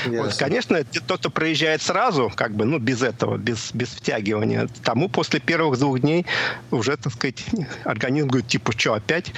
Вот, 0.07 0.35
конечно, 0.35 0.83
тот, 1.07 1.21
кто 1.21 1.31
проезжает 1.31 1.83
сразу, 1.83 2.33
как 2.35 2.55
бы, 2.55 2.65
ну, 2.65 2.79
без 2.79 3.03
этого, 3.03 3.37
без, 3.37 3.73
без 3.75 3.89
втягивания, 3.89 4.69
тому 4.83 5.09
после 5.09 5.41
первых 5.41 5.79
двух 5.79 6.01
дней 6.01 6.27
уже, 6.71 6.97
так 6.97 7.13
сказать, 7.13 7.45
организм 7.85 8.29
говорит, 8.29 8.49
типа, 8.49 8.73
что, 8.77 8.95
опять? 8.95 9.33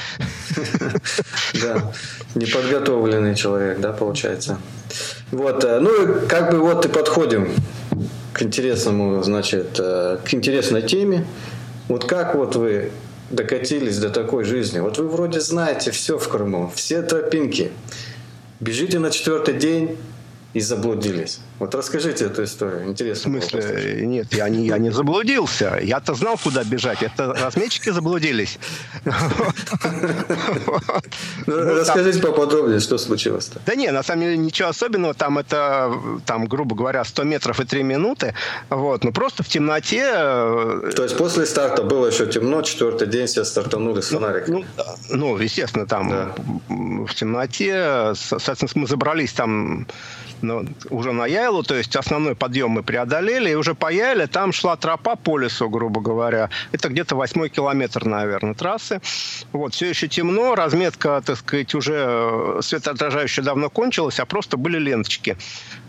Да, 1.55 1.93
неподготовленный 2.35 3.35
человек, 3.35 3.81
да, 3.81 3.93
получается. 3.93 4.59
Вот, 5.31 5.65
э, 5.65 5.81
ну, 5.81 6.27
как 6.29 6.51
бы 6.51 6.59
вот 6.59 6.85
и 6.85 6.89
подходим 6.89 7.49
к 8.35 8.43
интересному, 8.43 9.23
значит, 9.23 9.79
э, 9.79 10.19
к 10.23 10.35
интересной 10.35 10.83
теме. 10.83 11.25
Вот 11.89 12.05
как 12.05 12.35
вот 12.35 12.57
вы 12.57 12.91
докатились 13.31 13.99
до 13.99 14.11
такой 14.11 14.45
жизни? 14.45 14.81
Вот 14.81 14.99
вы 14.99 15.09
вроде 15.09 15.41
знаете 15.41 15.93
все 15.93 16.19
в 16.19 16.29
Крыму, 16.29 16.71
все 16.75 17.01
тропинки. 17.03 17.71
Бежите 18.61 18.99
на 18.99 19.11
четвертый 19.11 19.55
день, 19.55 19.97
и 20.55 20.61
заблудились. 20.61 21.41
Вот 21.59 21.75
расскажите 21.75 22.25
эту 22.27 22.43
историю. 22.43 22.89
Интересно. 22.89 23.31
В 23.31 23.45
смысле? 23.45 24.07
Нет, 24.07 24.35
я 24.35 24.49
не, 24.49 24.67
я 24.67 24.79
не 24.79 24.91
заблудился. 24.91 25.79
Я-то 25.81 26.15
знал, 26.15 26.37
куда 26.43 26.65
бежать. 26.65 27.03
Это 27.03 27.33
разметчики 27.33 27.91
заблудились. 27.91 28.59
Ну, 31.47 31.57
расскажите 31.57 32.21
поподробнее, 32.21 32.81
что 32.81 32.99
случилось-то. 32.99 33.61
Да 33.67 33.75
не, 33.75 33.91
на 33.93 34.03
самом 34.03 34.23
деле 34.23 34.37
ничего 34.37 34.69
особенного. 34.69 35.15
Там 35.15 35.39
это, 35.39 35.93
там, 36.27 36.47
грубо 36.47 36.75
говоря, 36.75 37.05
100 37.05 37.25
метров 37.25 37.61
и 37.61 37.65
3 37.65 37.83
минуты. 37.83 38.35
Вот. 38.71 39.05
Ну 39.05 39.13
просто 39.13 39.43
в 39.43 39.49
темноте... 39.49 40.05
Э, 40.13 40.91
То 40.95 41.03
есть 41.05 41.17
после 41.17 41.47
старта 41.47 41.83
было 41.83 42.07
еще 42.07 42.27
темно, 42.27 42.63
четвертый 42.63 43.07
день 43.07 43.27
все 43.27 43.45
стартанули 43.45 44.01
с 44.01 44.09
фонариком. 44.09 44.55
Ну, 44.55 44.65
ну, 45.11 45.39
естественно, 45.39 45.87
там 45.87 46.35
в 46.69 47.15
темноте. 47.15 48.13
Соответственно, 48.15 48.83
мы 48.83 48.87
забрались 48.87 49.33
там 49.33 49.87
ну, 50.45 50.65
уже 50.91 51.13
на 51.13 51.27
Яйлу, 51.45 51.63
то 51.63 51.75
есть 51.75 51.95
основной 51.95 52.35
подъем 52.35 52.71
мы 52.71 52.83
преодолели, 52.83 53.51
и 53.51 53.55
уже 53.55 53.75
по 53.75 53.93
Яйле 53.93 54.27
там 54.27 54.53
шла 54.53 54.77
тропа 54.77 55.15
по 55.15 55.39
лесу, 55.39 55.69
грубо 55.69 56.01
говоря. 56.01 56.49
Это 56.73 56.89
где-то 56.89 57.17
восьмой 57.17 57.51
километр, 57.51 58.07
наверное, 58.07 58.55
трассы. 58.55 59.01
Вот, 59.53 59.75
все 59.75 59.91
еще 59.91 60.09
темно, 60.09 60.55
разметка, 60.55 61.23
так 61.25 61.37
сказать, 61.37 61.75
уже 61.75 61.95
э, 61.97 62.61
светоотражающая 62.63 63.45
давно 63.45 63.69
кончилась, 63.69 64.21
а 64.21 64.25
просто 64.25 64.57
были 64.57 64.79
ленточки. 64.79 65.37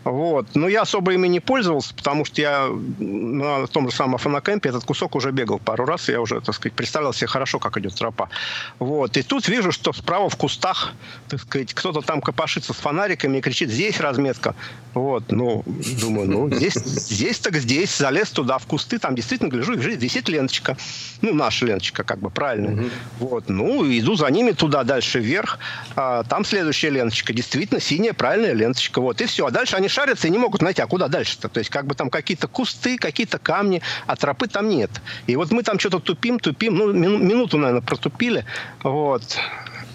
Вот. 0.05 0.45
Но 0.53 0.67
я 0.67 0.83
особо 0.83 1.13
ими 1.13 1.27
не 1.27 1.39
пользовался, 1.39 1.93
потому 1.95 2.25
что 2.25 2.39
я 2.39 2.69
на 2.99 3.65
том 3.65 3.89
же 3.89 3.95
самом 3.95 4.19
фонокемпе 4.19 4.69
этот 4.69 4.83
кусок 4.83 5.15
уже 5.15 5.31
бегал 5.31 5.57
пару 5.57 5.85
раз, 5.85 6.07
я 6.09 6.21
уже, 6.21 6.41
так 6.41 6.53
сказать, 6.53 6.73
представлял 6.73 7.11
себе 7.11 7.27
хорошо, 7.27 7.57
как 7.57 7.77
идет 7.77 7.95
тропа. 7.95 8.29
Вот. 8.77 9.17
И 9.17 9.23
тут 9.23 9.47
вижу, 9.47 9.71
что 9.71 9.93
справа 9.93 10.29
в 10.29 10.35
кустах, 10.35 10.93
так 11.27 11.41
сказать, 11.41 11.73
кто-то 11.73 12.01
там 12.01 12.21
копошится 12.21 12.73
с 12.73 12.77
фонариками 12.77 13.39
и 13.39 13.41
кричит, 13.41 13.71
здесь 13.71 13.99
разметка. 13.99 14.55
Вот. 14.93 15.31
Ну, 15.31 15.63
думаю, 15.99 16.29
ну, 16.29 16.49
здесь, 16.55 16.75
здесь 16.75 17.39
так 17.39 17.55
здесь. 17.55 17.97
Залез 17.97 18.29
туда, 18.29 18.59
в 18.59 18.65
кусты, 18.65 18.97
там 18.97 19.15
действительно 19.15 19.49
гляжу, 19.49 19.73
и 19.73 19.95
висит 19.95 20.29
ленточка. 20.29 20.77
Ну, 21.21 21.33
наша 21.33 21.65
ленточка, 21.65 22.03
как 22.03 22.19
бы, 22.19 22.29
правильно. 22.29 22.73
Угу. 22.73 22.89
Вот. 23.19 23.49
Ну, 23.49 23.83
иду 23.85 24.15
за 24.15 24.27
ними 24.27 24.51
туда, 24.51 24.83
дальше 24.83 25.19
вверх. 25.19 25.59
А, 25.95 26.23
там 26.23 26.45
следующая 26.45 26.91
ленточка. 26.91 27.33
Действительно, 27.33 27.81
синяя, 27.81 28.13
правильная 28.13 28.53
ленточка. 28.53 29.01
Вот. 29.01 29.19
И 29.19 29.25
все. 29.25 29.47
А 29.47 29.51
дальше 29.51 29.75
они 29.75 29.89
шарятся 29.95 30.27
и 30.27 30.31
не 30.31 30.37
могут 30.37 30.61
найти, 30.61 30.81
а 30.81 30.87
куда 30.87 31.07
дальше-то? 31.07 31.49
То 31.49 31.59
есть 31.59 31.69
как 31.69 31.87
бы 31.87 31.95
там 31.95 32.09
какие-то 32.09 32.47
кусты, 32.47 32.97
какие-то 32.97 33.39
камни, 33.39 33.81
а 34.07 34.15
тропы 34.15 34.47
там 34.47 34.67
нет. 34.67 34.91
И 35.27 35.35
вот 35.35 35.51
мы 35.51 35.63
там 35.63 35.79
что-то 35.79 35.99
тупим, 35.99 36.39
тупим, 36.39 36.75
ну, 36.75 36.91
минуту, 36.91 37.57
наверное, 37.57 37.81
протупили. 37.81 38.45
Вот. 38.83 39.23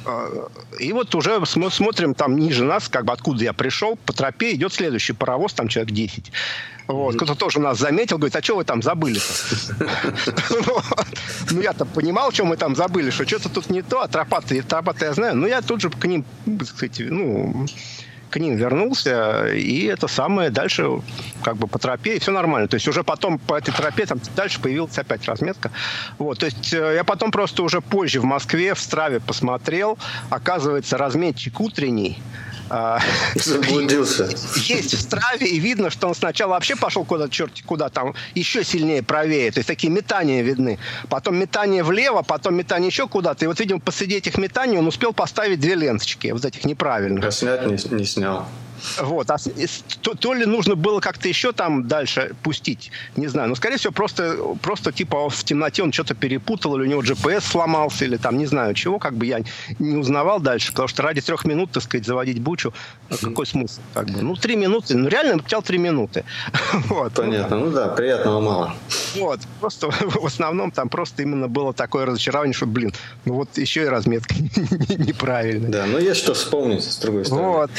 А, 0.06 0.48
и 0.78 0.92
вот 0.92 1.14
уже 1.14 1.44
смотрим 1.44 2.14
там 2.14 2.38
ниже 2.38 2.64
нас, 2.64 2.88
как 2.88 3.04
бы 3.04 3.12
откуда 3.12 3.44
я 3.44 3.52
пришел, 3.52 3.96
по 3.96 4.12
тропе 4.12 4.54
идет 4.54 4.72
следующий 4.72 5.12
паровоз, 5.12 5.52
там 5.52 5.68
человек 5.68 5.92
10. 5.92 6.32
Вот. 6.86 7.16
Кто-то 7.16 7.34
тоже 7.34 7.60
нас 7.60 7.78
заметил, 7.78 8.16
говорит, 8.16 8.34
а 8.34 8.42
что 8.42 8.56
вы 8.56 8.64
там 8.64 8.82
забыли 8.82 9.20
Ну, 11.50 11.60
я-то 11.60 11.84
понимал, 11.84 12.32
что 12.32 12.44
мы 12.44 12.56
там 12.56 12.74
забыли, 12.74 13.10
что 13.10 13.26
что-то 13.26 13.48
тут 13.48 13.70
не 13.70 13.82
то, 13.82 14.00
а 14.00 14.08
тропа-то 14.08 14.54
я 14.54 15.12
знаю. 15.12 15.36
Но 15.36 15.46
я 15.46 15.60
тут 15.60 15.82
же 15.82 15.90
к 15.90 16.04
ним, 16.06 16.24
кстати, 16.58 17.02
ну, 17.02 17.66
к 18.30 18.38
ним 18.38 18.56
вернулся, 18.56 19.46
и 19.48 19.84
это 19.84 20.08
самое 20.08 20.50
дальше 20.50 20.88
как 21.42 21.56
бы 21.56 21.66
по 21.66 21.78
тропе, 21.78 22.16
и 22.16 22.18
все 22.18 22.32
нормально. 22.32 22.68
То 22.68 22.76
есть 22.76 22.88
уже 22.88 23.02
потом 23.02 23.38
по 23.38 23.54
этой 23.54 23.72
тропе 23.72 24.06
там 24.06 24.20
дальше 24.36 24.60
появилась 24.60 24.96
опять 24.98 25.26
разметка. 25.26 25.70
Вот, 26.18 26.38
то 26.38 26.46
есть 26.46 26.72
э, 26.72 26.94
я 26.94 27.04
потом 27.04 27.30
просто 27.30 27.62
уже 27.62 27.80
позже 27.80 28.20
в 28.20 28.24
Москве 28.24 28.74
в 28.74 28.80
Страве 28.80 29.20
посмотрел, 29.20 29.98
оказывается, 30.30 30.96
разметчик 30.96 31.60
утренний, 31.60 32.18
Заблудился. 33.34 34.28
Есть 34.56 34.94
в 34.94 35.00
страве, 35.00 35.48
и 35.48 35.58
видно, 35.58 35.90
что 35.90 36.08
он 36.08 36.14
сначала 36.14 36.52
вообще 36.52 36.76
пошел 36.76 37.04
куда-то, 37.04 37.30
черти 37.30 37.62
куда, 37.62 37.88
там 37.88 38.14
еще 38.34 38.64
сильнее 38.64 39.02
правее. 39.02 39.50
То 39.50 39.58
есть 39.58 39.66
такие 39.66 39.92
метания 39.92 40.42
видны. 40.42 40.78
Потом 41.08 41.36
метание 41.36 41.82
влево, 41.82 42.22
потом 42.22 42.54
метание 42.54 42.88
еще 42.88 43.08
куда-то. 43.08 43.44
И 43.44 43.48
вот, 43.48 43.58
видимо, 43.58 43.80
посреди 43.80 44.16
этих 44.16 44.38
метаний 44.38 44.78
он 44.78 44.86
успел 44.86 45.12
поставить 45.12 45.60
две 45.60 45.74
ленточки, 45.74 46.28
вот 46.28 46.44
этих 46.44 46.64
неправильных. 46.64 47.24
А 47.24 47.30
снять 47.30 47.66
не, 47.66 47.96
не 47.96 48.04
снял. 48.04 48.46
Вот. 49.00 49.30
А 49.30 49.36
то, 50.02 50.14
то 50.14 50.34
ли 50.34 50.46
нужно 50.46 50.74
было 50.74 51.00
как-то 51.00 51.28
еще 51.28 51.52
там 51.52 51.86
дальше 51.88 52.34
пустить, 52.42 52.90
не 53.16 53.26
знаю. 53.26 53.48
Но, 53.48 53.54
скорее 53.54 53.76
всего, 53.76 53.92
просто, 53.92 54.36
просто 54.62 54.92
типа 54.92 55.28
в 55.28 55.44
темноте 55.44 55.82
он 55.82 55.92
что-то 55.92 56.14
перепутал, 56.14 56.76
или 56.76 56.82
у 56.82 56.86
него 56.86 57.02
GPS 57.02 57.42
сломался, 57.42 58.04
или 58.04 58.16
там 58.16 58.38
не 58.38 58.46
знаю 58.46 58.74
чего, 58.74 58.98
как 58.98 59.14
бы 59.14 59.26
я 59.26 59.40
не 59.78 59.96
узнавал 59.96 60.40
дальше, 60.40 60.70
потому 60.72 60.88
что 60.88 61.02
ради 61.02 61.20
трех 61.20 61.44
минут, 61.44 61.72
так 61.72 61.82
сказать, 61.82 62.06
заводить 62.06 62.40
бучу, 62.40 62.72
какой 63.20 63.46
смысл? 63.46 63.80
Как 63.94 64.08
бы? 64.10 64.22
Ну, 64.22 64.36
три 64.36 64.56
минуты, 64.56 64.96
ну, 64.96 65.08
реально 65.08 65.42
потерял 65.42 65.62
три 65.62 65.78
минуты. 65.78 66.24
вот, 66.88 67.12
Понятно, 67.14 67.56
ну, 67.56 67.66
ну 67.66 67.72
да, 67.72 67.88
приятного 67.88 68.40
мало. 68.40 68.74
Вот, 69.14 69.40
просто 69.60 69.90
в 70.00 70.26
основном 70.26 70.70
там 70.70 70.88
просто 70.88 71.22
именно 71.22 71.48
было 71.48 71.72
такое 71.72 72.06
разочарование, 72.06 72.54
что, 72.54 72.66
блин, 72.66 72.92
ну 73.24 73.34
вот 73.34 73.58
еще 73.58 73.82
и 73.82 73.86
разметка 73.86 74.34
неправильная. 74.88 75.70
Да, 75.70 75.86
ну 75.86 75.98
есть 75.98 76.20
что 76.20 76.34
вспомнить, 76.34 76.84
с 76.84 76.98
другой 76.98 77.24
стороны. 77.24 77.48
Вот. 77.48 77.70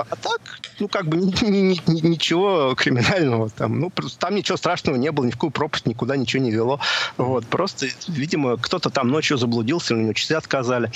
А 0.00 0.16
так, 0.16 0.40
ну, 0.78 0.88
как 0.88 1.06
бы 1.06 1.16
ни, 1.18 1.44
ни, 1.44 1.80
ни, 1.90 2.06
ничего 2.06 2.74
криминального 2.74 3.50
там. 3.50 3.80
Ну, 3.80 3.92
там 4.18 4.34
ничего 4.34 4.56
страшного 4.56 4.96
не 4.96 5.10
было, 5.10 5.24
ни 5.24 5.30
в 5.30 5.34
какую 5.34 5.50
пропасть 5.50 5.86
никуда 5.86 6.16
ничего 6.16 6.42
не 6.42 6.50
вело. 6.50 6.80
Вот, 7.16 7.46
просто, 7.46 7.86
видимо, 8.08 8.56
кто-то 8.56 8.90
там 8.90 9.08
ночью 9.08 9.38
заблудился, 9.38 9.94
у 9.94 9.98
него 9.98 10.12
часы 10.12 10.32
отказали. 10.32 10.90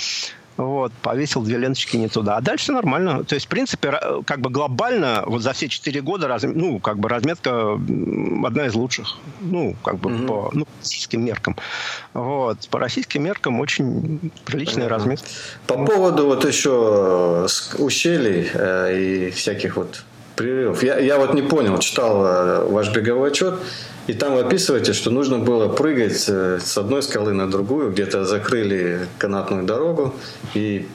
Вот, 0.61 0.91
повесил 1.01 1.41
две 1.41 1.57
ленточки 1.57 1.97
не 1.97 2.07
туда. 2.07 2.37
А 2.37 2.41
дальше 2.41 2.71
нормально. 2.71 3.23
То 3.23 3.33
есть, 3.33 3.47
в 3.47 3.49
принципе, 3.49 3.99
как 4.25 4.41
бы 4.41 4.51
глобально, 4.51 5.23
вот 5.25 5.41
за 5.41 5.53
все 5.53 5.67
четыре 5.67 6.01
года, 6.01 6.27
раз, 6.27 6.43
ну, 6.43 6.79
как 6.79 6.99
бы 6.99 7.09
разметка 7.09 7.71
одна 7.71 8.67
из 8.67 8.75
лучших. 8.75 9.17
Ну, 9.39 9.75
как 9.83 9.97
бы 9.97 10.11
mm-hmm. 10.11 10.27
по 10.27 10.49
ну, 10.53 10.67
российским 10.79 11.25
меркам. 11.25 11.57
Вот. 12.13 12.69
По 12.69 12.77
российским 12.77 13.23
меркам 13.23 13.59
очень 13.59 14.31
приличная 14.45 14.87
Понятно. 14.87 14.97
разметка. 14.97 15.27
По 15.65 15.83
поводу 15.83 16.27
вот 16.27 16.45
еще 16.45 17.47
ущелий 17.79 18.47
э, 18.53 18.99
и 18.99 19.31
всяких 19.31 19.77
вот 19.77 20.03
прерывов. 20.35 20.83
Я, 20.83 20.99
я 20.99 21.17
вот 21.17 21.33
не 21.33 21.41
понял, 21.41 21.79
читал 21.79 22.23
э, 22.23 22.65
ваш 22.65 22.91
беговой 22.93 23.31
отчет. 23.31 23.55
И 24.07 24.13
там 24.13 24.33
вы 24.33 24.41
описываете, 24.41 24.93
что 24.93 25.11
нужно 25.11 25.37
было 25.37 25.67
прыгать 25.67 26.25
э, 26.27 26.59
с 26.59 26.77
одной 26.77 27.03
скалы 27.03 27.33
на 27.33 27.49
другую, 27.49 27.91
где-то 27.91 28.25
закрыли 28.25 29.07
канатную 29.17 29.63
дорогу 29.63 30.13
и 30.55 30.87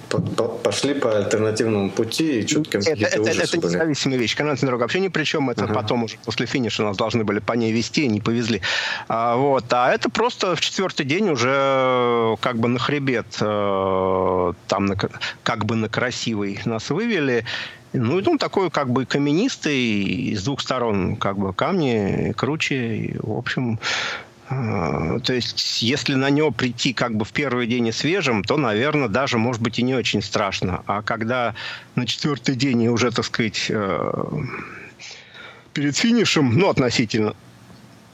пошли 0.62 0.94
по 0.94 1.16
альтернативному 1.16 1.90
пути, 1.90 2.40
и 2.40 2.46
чуть 2.46 2.68
это, 2.74 2.90
это, 2.90 3.06
это 3.06 3.56
независимая 3.56 4.18
вещь. 4.18 4.36
Канатная 4.36 4.66
дорога 4.66 4.82
вообще 4.82 5.00
ни 5.00 5.08
при 5.08 5.24
чем. 5.24 5.50
Это 5.50 5.64
ага. 5.64 5.74
потом 5.74 6.04
уже 6.04 6.16
после 6.24 6.46
финиша 6.46 6.82
нас 6.82 6.96
должны 6.96 7.24
были 7.24 7.38
по 7.38 7.52
ней 7.52 7.72
вести, 7.72 8.08
не 8.08 8.20
повезли. 8.20 8.60
А, 9.08 9.36
вот. 9.36 9.64
а 9.70 9.92
это 9.92 10.10
просто 10.10 10.56
в 10.56 10.60
четвертый 10.60 11.06
день 11.06 11.30
уже 11.30 11.52
э, 11.52 12.36
как 12.40 12.58
бы 12.58 12.68
на 12.68 12.78
хребет, 12.78 13.26
э, 13.40 14.52
там 14.66 14.86
на, 14.86 14.96
как 15.42 15.64
бы 15.64 15.76
на 15.76 15.88
красивый 15.88 16.60
нас 16.64 16.90
вывели. 16.90 17.44
Ну, 17.98 18.18
и 18.18 18.26
он 18.26 18.38
такой 18.38 18.70
как 18.70 18.90
бы 18.90 19.06
каменистый, 19.06 20.34
с 20.34 20.44
двух 20.44 20.60
сторон 20.60 21.16
как 21.16 21.38
бы 21.38 21.52
камни 21.52 22.32
круче. 22.36 22.96
И, 22.96 23.18
в 23.18 23.32
общем, 23.32 23.78
э, 24.50 25.18
то 25.22 25.32
есть, 25.32 25.82
если 25.82 26.14
на 26.14 26.30
него 26.30 26.50
прийти 26.50 26.92
как 26.92 27.16
бы 27.16 27.24
в 27.24 27.32
первый 27.32 27.66
день 27.66 27.86
и 27.88 27.92
свежим, 27.92 28.44
то, 28.44 28.56
наверное, 28.56 29.08
даже, 29.08 29.38
может 29.38 29.62
быть, 29.62 29.78
и 29.78 29.82
не 29.82 29.94
очень 29.94 30.22
страшно. 30.22 30.82
А 30.86 31.02
когда 31.02 31.54
на 31.94 32.06
четвертый 32.06 32.54
день 32.54 32.82
и 32.82 32.88
уже, 32.88 33.10
так 33.10 33.24
сказать, 33.24 33.66
э, 33.68 34.24
перед 35.72 35.96
финишем, 35.96 36.56
ну, 36.56 36.68
относительно, 36.70 37.34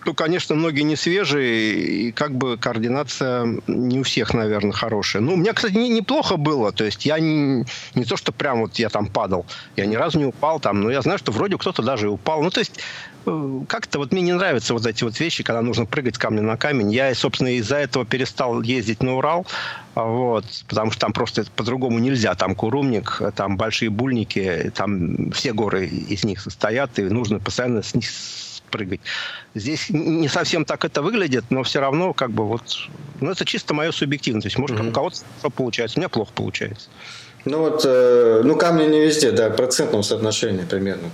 ну, 0.05 0.15
конечно, 0.15 0.55
многие 0.55 0.83
не 0.83 0.97
свежие, 0.97 1.75
и 1.75 2.12
как 2.12 2.35
бы 2.35 2.57
координация 2.57 3.61
не 3.67 4.01
у 4.01 4.03
всех, 4.03 4.35
наверное, 4.35 4.73
хорошая. 4.73 5.23
Ну, 5.23 5.35
у 5.35 5.37
меня, 5.37 5.53
кстати, 5.53 5.75
не, 5.75 5.88
неплохо 5.88 6.37
было. 6.37 6.73
То 6.73 6.85
есть 6.85 7.07
я 7.07 7.19
не, 7.19 7.65
не 7.95 8.05
то, 8.05 8.17
что 8.17 8.33
прям 8.33 8.62
вот 8.62 8.79
я 8.79 8.88
там 8.88 9.07
падал. 9.07 9.47
Я 9.77 9.87
ни 9.87 9.95
разу 9.95 10.19
не 10.19 10.27
упал 10.27 10.61
там, 10.61 10.81
но 10.83 10.91
я 10.91 11.03
знаю, 11.03 11.19
что 11.19 11.33
вроде 11.33 11.57
кто-то 11.57 11.83
даже 11.83 12.07
и 12.07 12.11
упал. 12.11 12.43
Ну, 12.43 12.51
то 12.51 12.61
есть 12.61 12.81
э, 13.27 13.61
как-то 13.69 13.99
вот 13.99 14.12
мне 14.12 14.23
не 14.23 14.33
нравятся 14.33 14.75
вот 14.75 14.87
эти 14.87 15.05
вот 15.05 15.19
вещи, 15.21 15.45
когда 15.45 15.62
нужно 15.62 15.87
прыгать 15.87 16.19
камня 16.19 16.43
на 16.43 16.57
камень. 16.57 16.91
Я, 16.91 17.15
собственно, 17.15 17.57
из-за 17.57 17.77
этого 17.77 18.05
перестал 18.05 18.61
ездить 18.62 19.03
на 19.03 19.17
Урал, 19.17 19.47
вот, 19.95 20.45
потому 20.69 20.91
что 20.91 21.01
там 21.01 21.12
просто 21.12 21.45
по-другому 21.55 21.99
нельзя. 21.99 22.35
Там 22.35 22.55
Курумник, 22.55 23.21
там 23.37 23.57
большие 23.57 23.91
бульники, 23.91 24.73
там 24.75 25.31
все 25.33 25.53
горы 25.53 25.87
из 25.87 26.25
них 26.25 26.41
состоят, 26.41 26.99
и 26.99 27.03
нужно 27.03 27.38
постоянно 27.38 27.83
с 27.83 27.95
них 27.95 28.09
прыгать. 28.72 29.00
Здесь 29.54 29.90
не 29.90 30.28
совсем 30.28 30.64
так 30.64 30.85
это 30.85 31.02
выглядит, 31.02 31.44
но 31.50 31.62
все 31.62 31.80
равно 31.80 32.12
как 32.12 32.30
бы 32.30 32.46
вот... 32.46 32.62
Ну, 33.20 33.30
это 33.30 33.44
чисто 33.44 33.74
мое 33.74 33.92
субъективное. 33.92 34.42
То 34.42 34.46
есть, 34.46 34.58
может, 34.58 34.78
mm-hmm. 34.78 34.88
у 34.88 34.92
кого-то 34.92 35.18
получается, 35.54 35.98
у 35.98 36.00
меня 36.00 36.08
плохо 36.08 36.32
получается. 36.35 36.88
Ну 37.44 37.58
вот, 37.58 37.82
э, 37.85 38.42
ну 38.44 38.56
камни 38.56 38.87
не 38.87 39.00
везде, 39.00 39.32
да, 39.32 39.48
в 39.48 39.56
процентном 39.56 40.02
соотношении 40.02 40.64
примерно. 40.64 41.11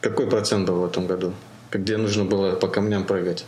Какой 0.00 0.28
процент 0.28 0.68
был 0.68 0.80
в 0.80 0.84
этом 0.84 1.06
году? 1.06 1.32
Где 1.70 1.96
нужно 1.96 2.24
было 2.24 2.54
по 2.54 2.68
камням 2.68 3.04
прыгать? 3.04 3.44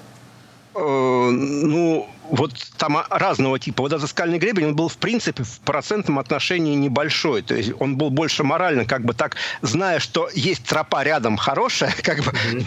Э, 0.74 1.30
ну, 1.30 2.08
вот 2.30 2.52
там 2.76 2.98
разного 3.10 3.58
типа. 3.58 3.82
Вот 3.82 3.92
этот 3.92 4.08
скальный 4.08 4.38
гребень, 4.38 4.66
он 4.66 4.76
был, 4.76 4.88
в 4.88 4.96
принципе, 4.96 5.42
в 5.42 5.60
процентном 5.60 6.18
отношении 6.18 6.74
небольшой. 6.74 7.42
То 7.42 7.54
есть 7.54 7.72
он 7.78 7.96
был 7.96 8.10
больше 8.10 8.44
морально, 8.44 8.84
как 8.84 9.04
бы 9.04 9.14
так, 9.14 9.36
зная, 9.62 9.98
что 9.98 10.28
есть 10.34 10.64
тропа 10.64 11.02
рядом 11.02 11.36
хорошая, 11.36 11.94
как 12.02 12.18
бы 12.18 12.30
mm-hmm. 12.30 12.64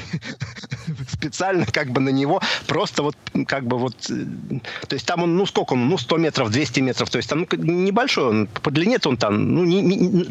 специально 1.12 1.66
как 1.66 1.90
бы 1.90 2.02
на 2.02 2.10
него 2.10 2.42
просто 2.68 3.04
вот 3.04 3.16
как 3.48 3.66
бы 3.66 3.78
вот... 3.78 3.96
Э, 4.10 4.60
то 4.88 4.94
есть 4.94 5.06
там 5.06 5.24
он, 5.24 5.36
ну 5.36 5.46
сколько 5.46 5.74
он, 5.74 5.88
ну 5.90 5.98
100 5.98 6.18
метров, 6.18 6.52
200 6.52 6.80
метров. 6.82 7.10
То 7.10 7.18
есть 7.18 7.30
там 7.30 7.48
ну, 7.52 7.74
небольшой 7.74 8.26
он, 8.26 8.48
по 8.48 8.72
длине 8.72 8.98
он 9.06 9.18
там, 9.18 9.56
ну 9.56 9.64
не, 9.66 9.82
не, 9.82 10.28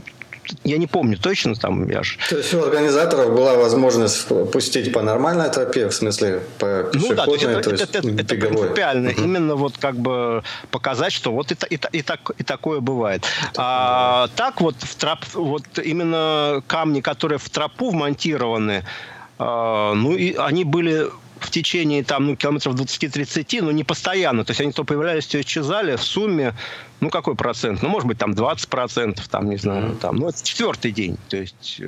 я 0.65 0.79
не 0.79 0.87
помню 0.87 1.17
точно, 1.17 1.55
там 1.55 1.89
я 1.89 2.03
же... 2.03 2.19
То 2.29 2.37
есть 2.37 2.53
у 2.55 2.63
организаторов 2.63 3.35
была 3.35 3.55
возможность 3.55 4.27
пустить 4.53 4.93
по 4.93 5.03
нормальной 5.03 5.51
тропе, 5.51 5.89
в 5.89 5.93
смысле 5.93 6.43
по 6.59 6.91
Ну 6.93 7.15
да, 7.15 7.25
то 7.25 7.33
есть 7.33 7.45
это, 7.45 7.61
то 7.61 7.71
есть 7.71 7.83
это, 7.83 7.99
это, 7.99 8.09
это 8.09 8.35
принципиально. 8.35 9.11
Угу. 9.11 9.23
Именно 9.23 9.55
вот 9.55 9.79
как 9.79 9.97
бы 9.97 10.43
показать, 10.71 11.13
что 11.13 11.33
вот 11.33 11.53
и, 11.53 11.57
и, 11.71 11.79
и, 11.93 12.03
так, 12.03 12.21
и 12.39 12.43
такое 12.43 12.81
бывает. 12.81 13.25
Это, 13.43 13.53
а, 13.57 14.27
да. 14.29 14.33
Так 14.37 14.61
вот, 14.61 14.77
в 14.79 14.95
троп, 14.97 15.21
вот 15.35 15.65
именно 15.83 16.63
камни, 16.67 17.01
которые 17.01 17.39
в 17.39 17.49
тропу 17.49 17.91
вмонтированы, 17.91 18.85
ну 19.95 20.15
и 20.15 20.35
они 20.35 20.65
были 20.65 21.11
в 21.41 21.51
течение 21.51 22.05
там, 22.05 22.27
ну, 22.27 22.37
километров 22.37 22.75
20-30, 22.75 23.63
но 23.63 23.73
не 23.73 23.85
постоянно. 23.85 24.45
То 24.45 24.53
есть 24.53 24.61
они 24.61 24.73
то 24.73 24.85
появлялись, 24.85 25.27
то 25.27 25.41
исчезали. 25.41 25.97
В 25.97 26.03
сумме, 26.03 26.55
ну, 27.01 27.11
какой 27.11 27.35
процент? 27.35 27.83
Ну, 27.83 27.89
может 27.89 28.07
быть, 28.07 28.19
там 28.19 28.35
20 28.35 28.69
процентов, 28.69 29.29
там, 29.29 29.51
не 29.51 29.57
знаю, 29.57 29.97
там. 30.01 30.17
Ну, 30.17 30.29
это 30.29 30.43
четвертый 30.43 30.93
день. 30.93 31.17
То 31.29 31.37
есть... 31.39 31.81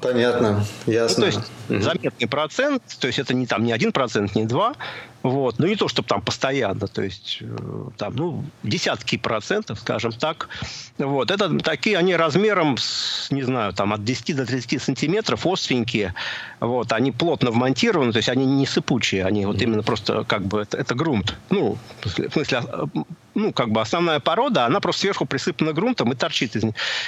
Понятно, 0.00 0.64
ясно. 0.86 1.26
Ну, 1.26 1.30
то 1.32 1.38
есть 1.38 1.84
заметный 1.84 2.28
процент, 2.28 2.82
то 2.98 3.06
есть 3.06 3.18
это 3.18 3.34
не 3.34 3.46
там 3.46 3.64
не 3.64 3.72
один 3.72 3.92
процент, 3.92 4.34
не 4.34 4.44
два, 4.44 4.74
вот, 5.22 5.58
но 5.58 5.66
не 5.66 5.76
то, 5.76 5.88
чтобы 5.88 6.08
там 6.08 6.22
постоянно, 6.22 6.86
то 6.86 7.02
есть 7.02 7.38
э, 7.42 7.88
там, 7.98 8.16
ну, 8.16 8.44
десятки 8.62 9.18
процентов, 9.18 9.78
скажем 9.80 10.12
так. 10.12 10.48
Вот, 10.96 11.30
это 11.30 11.58
такие, 11.58 11.98
они 11.98 12.16
размером, 12.16 12.78
с, 12.78 13.30
не 13.30 13.42
знаю, 13.42 13.74
там 13.74 13.92
от 13.92 14.02
10 14.02 14.34
до 14.36 14.46
30 14.46 14.82
сантиметров, 14.82 15.46
остренькие, 15.46 16.14
вот, 16.60 16.92
они 16.92 17.12
плотно 17.12 17.50
вмонтированы, 17.50 18.12
то 18.12 18.18
есть 18.18 18.30
они 18.30 18.46
не 18.46 18.64
сыпучие, 18.64 19.26
они 19.26 19.44
вот 19.44 19.60
именно 19.60 19.82
просто 19.82 20.24
как 20.24 20.42
бы, 20.42 20.62
это, 20.62 20.78
это 20.78 20.94
грунт. 20.94 21.36
Ну, 21.50 21.76
в 22.02 22.32
смысле, 22.32 22.58
а, 22.58 22.88
ну, 23.40 23.52
как 23.52 23.70
бы 23.70 23.80
основная 23.80 24.20
порода, 24.20 24.66
она 24.66 24.80
просто 24.80 25.02
сверху 25.02 25.24
присыпана 25.26 25.72
грунтом 25.72 26.12
и 26.12 26.16
торчит 26.16 26.56
из, 26.56 26.64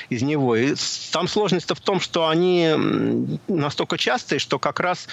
из 0.08 0.22
него. 0.22 0.56
И 0.56 0.74
там 1.12 1.28
сложность-то 1.28 1.74
в 1.74 1.80
том, 1.80 2.00
что 2.00 2.28
они 2.28 3.38
настолько 3.48 3.98
частые, 3.98 4.38
что 4.38 4.58
как 4.58 4.80
раз 4.80 5.08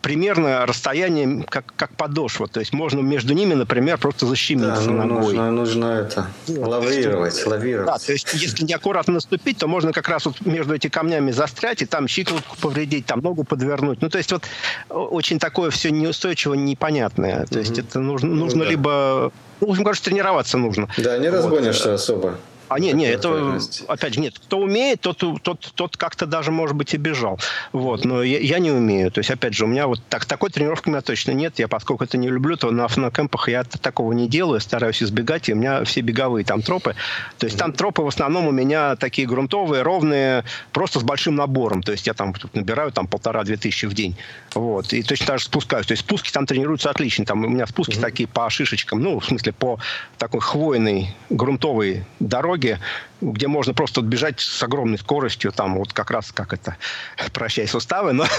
примерно 0.00 0.66
расстояние 0.66 1.44
как, 1.48 1.72
как 1.76 1.96
подошва. 1.96 2.46
То 2.46 2.60
есть 2.60 2.72
можно 2.72 3.00
между 3.00 3.34
ними, 3.34 3.54
например, 3.54 3.98
просто 3.98 4.26
защемиться 4.26 4.86
да, 4.86 4.90
ну, 4.90 4.96
ногой. 4.96 5.34
Нужно, 5.34 5.50
нужно 5.50 5.86
это 5.86 6.26
лавировать, 6.48 7.34
есть, 7.34 7.46
лавировать. 7.46 7.86
Да, 7.86 7.98
то 7.98 8.12
есть 8.12 8.32
если 8.34 8.64
неаккуратно 8.64 9.14
наступить, 9.14 9.58
то 9.58 9.66
можно 9.66 9.92
как 9.92 10.08
раз 10.08 10.26
вот 10.26 10.40
между 10.46 10.74
этими 10.74 10.90
камнями 10.90 11.30
застрять 11.32 11.82
и 11.82 11.86
там 11.86 12.08
щиколотку 12.08 12.56
повредить, 12.60 13.06
там 13.06 13.20
ногу 13.20 13.44
подвернуть. 13.44 14.02
Ну, 14.02 14.08
то 14.08 14.18
есть 14.18 14.32
вот 14.32 14.44
очень 14.88 15.38
такое 15.38 15.70
все 15.70 15.90
неустойчиво, 15.90 16.54
непонятное. 16.54 17.46
То 17.46 17.58
есть 17.58 17.78
это 17.78 17.98
нужно, 18.00 18.30
нужно 18.30 18.60
ну, 18.60 18.64
да. 18.64 18.70
либо 18.70 19.32
ну, 19.60 19.66
в 19.66 19.70
общем, 19.70 19.84
короче, 19.84 20.02
тренироваться 20.02 20.58
нужно. 20.58 20.88
Да, 20.96 21.18
не 21.18 21.28
разгонишься 21.28 21.90
вот. 21.90 21.94
особо. 21.94 22.38
А 22.70 22.78
нет, 22.78 22.94
нет, 22.94 23.18
это, 23.18 23.58
опять 23.88 24.14
же, 24.14 24.20
нет, 24.20 24.38
кто 24.38 24.58
умеет, 24.58 25.00
тот, 25.00 25.24
тот, 25.42 25.72
тот 25.74 25.96
как-то 25.96 26.24
даже, 26.24 26.52
может 26.52 26.76
быть, 26.76 26.94
и 26.94 26.98
бежал. 26.98 27.40
Вот, 27.72 28.04
но 28.04 28.22
я, 28.22 28.38
я 28.38 28.60
не 28.60 28.70
умею. 28.70 29.10
То 29.10 29.18
есть, 29.18 29.28
опять 29.28 29.54
же, 29.54 29.64
у 29.64 29.66
меня 29.66 29.88
вот 29.88 30.00
так, 30.08 30.24
такой 30.24 30.50
тренировки 30.50 30.88
у 30.88 30.92
меня 30.92 31.00
точно 31.00 31.32
нет. 31.32 31.58
Я, 31.58 31.66
поскольку 31.66 32.04
это 32.04 32.16
не 32.16 32.28
люблю, 32.28 32.56
то 32.56 32.70
на, 32.70 32.86
на 32.94 33.10
кемпах 33.10 33.48
я 33.48 33.64
такого 33.64 34.12
не 34.12 34.28
делаю, 34.28 34.60
стараюсь 34.60 35.02
избегать, 35.02 35.48
и 35.48 35.52
у 35.52 35.56
меня 35.56 35.82
все 35.82 36.00
беговые 36.00 36.44
там 36.44 36.62
тропы. 36.62 36.94
То 37.38 37.46
есть, 37.46 37.58
там 37.58 37.72
тропы 37.72 38.02
в 38.02 38.06
основном 38.06 38.46
у 38.46 38.52
меня 38.52 38.94
такие 38.94 39.26
грунтовые, 39.26 39.82
ровные, 39.82 40.44
просто 40.70 41.00
с 41.00 41.02
большим 41.02 41.34
набором. 41.34 41.82
То 41.82 41.90
есть, 41.90 42.06
я 42.06 42.14
там 42.14 42.32
набираю 42.54 42.92
там 42.92 43.08
полтора-две 43.08 43.56
тысячи 43.56 43.86
в 43.86 43.94
день. 43.94 44.16
Вот, 44.54 44.92
и 44.92 45.02
точно 45.02 45.26
так 45.26 45.38
же 45.40 45.46
спускаюсь. 45.46 45.86
То 45.86 45.92
есть, 45.94 46.04
спуски 46.04 46.30
там 46.30 46.46
тренируются 46.46 46.88
отлично. 46.88 47.24
Там 47.24 47.44
у 47.44 47.48
меня 47.48 47.66
спуски 47.66 47.96
mm-hmm. 47.96 48.00
такие 48.00 48.28
по 48.28 48.48
шишечкам, 48.48 49.02
ну, 49.02 49.18
в 49.18 49.24
смысле, 49.24 49.52
по 49.54 49.80
такой 50.18 50.40
хвойной 50.40 51.16
грунтовой 51.30 52.04
дороге, 52.20 52.59
дороге, 52.60 52.78
где 53.20 53.48
можно 53.48 53.74
просто 53.74 54.00
отбежать 54.00 54.40
с 54.40 54.62
огромной 54.62 54.98
скоростью, 54.98 55.52
там 55.52 55.78
вот 55.78 55.92
как 55.92 56.10
раз 56.10 56.32
как 56.32 56.52
это, 56.52 56.76
прощай 57.32 57.66
суставы, 57.66 58.12
но... 58.12 58.26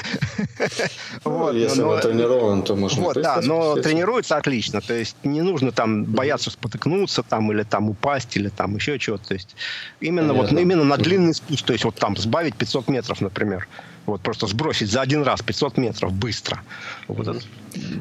Ну, 1.26 1.54
если 1.54 1.82
он 1.82 2.00
тренирован, 2.00 2.64
то 2.64 2.76
можно... 2.76 3.02
Вот, 3.02 3.22
да, 3.22 3.40
но 3.42 3.76
тренируется 3.76 4.38
отлично, 4.38 4.82
то 4.82 4.94
есть 4.94 5.16
не 5.24 5.42
нужно 5.42 5.72
там 5.72 6.04
бояться 6.04 6.50
спотыкнуться 6.50 7.24
там 7.24 7.52
или 7.52 7.64
там 7.64 7.90
упасть 7.90 8.38
или 8.38 8.50
там 8.50 8.76
еще 8.76 8.98
чего-то, 9.00 9.30
то 9.30 9.34
есть 9.34 9.56
именно 10.00 10.34
вот 10.34 10.52
именно 10.52 10.84
на 10.84 10.98
длинный 10.98 11.34
спуск, 11.34 11.66
то 11.66 11.74
есть 11.74 11.86
вот 11.86 11.96
там 11.96 12.18
сбавить 12.18 12.56
500 12.56 12.88
метров, 12.90 13.22
например, 13.22 13.68
вот 14.06 14.22
просто 14.22 14.48
сбросить 14.48 14.92
за 14.92 15.02
один 15.02 15.24
раз 15.24 15.42
500 15.42 15.78
метров 15.78 16.12
быстро. 16.12 16.62
Вот 17.08 17.28
это. 17.28 17.40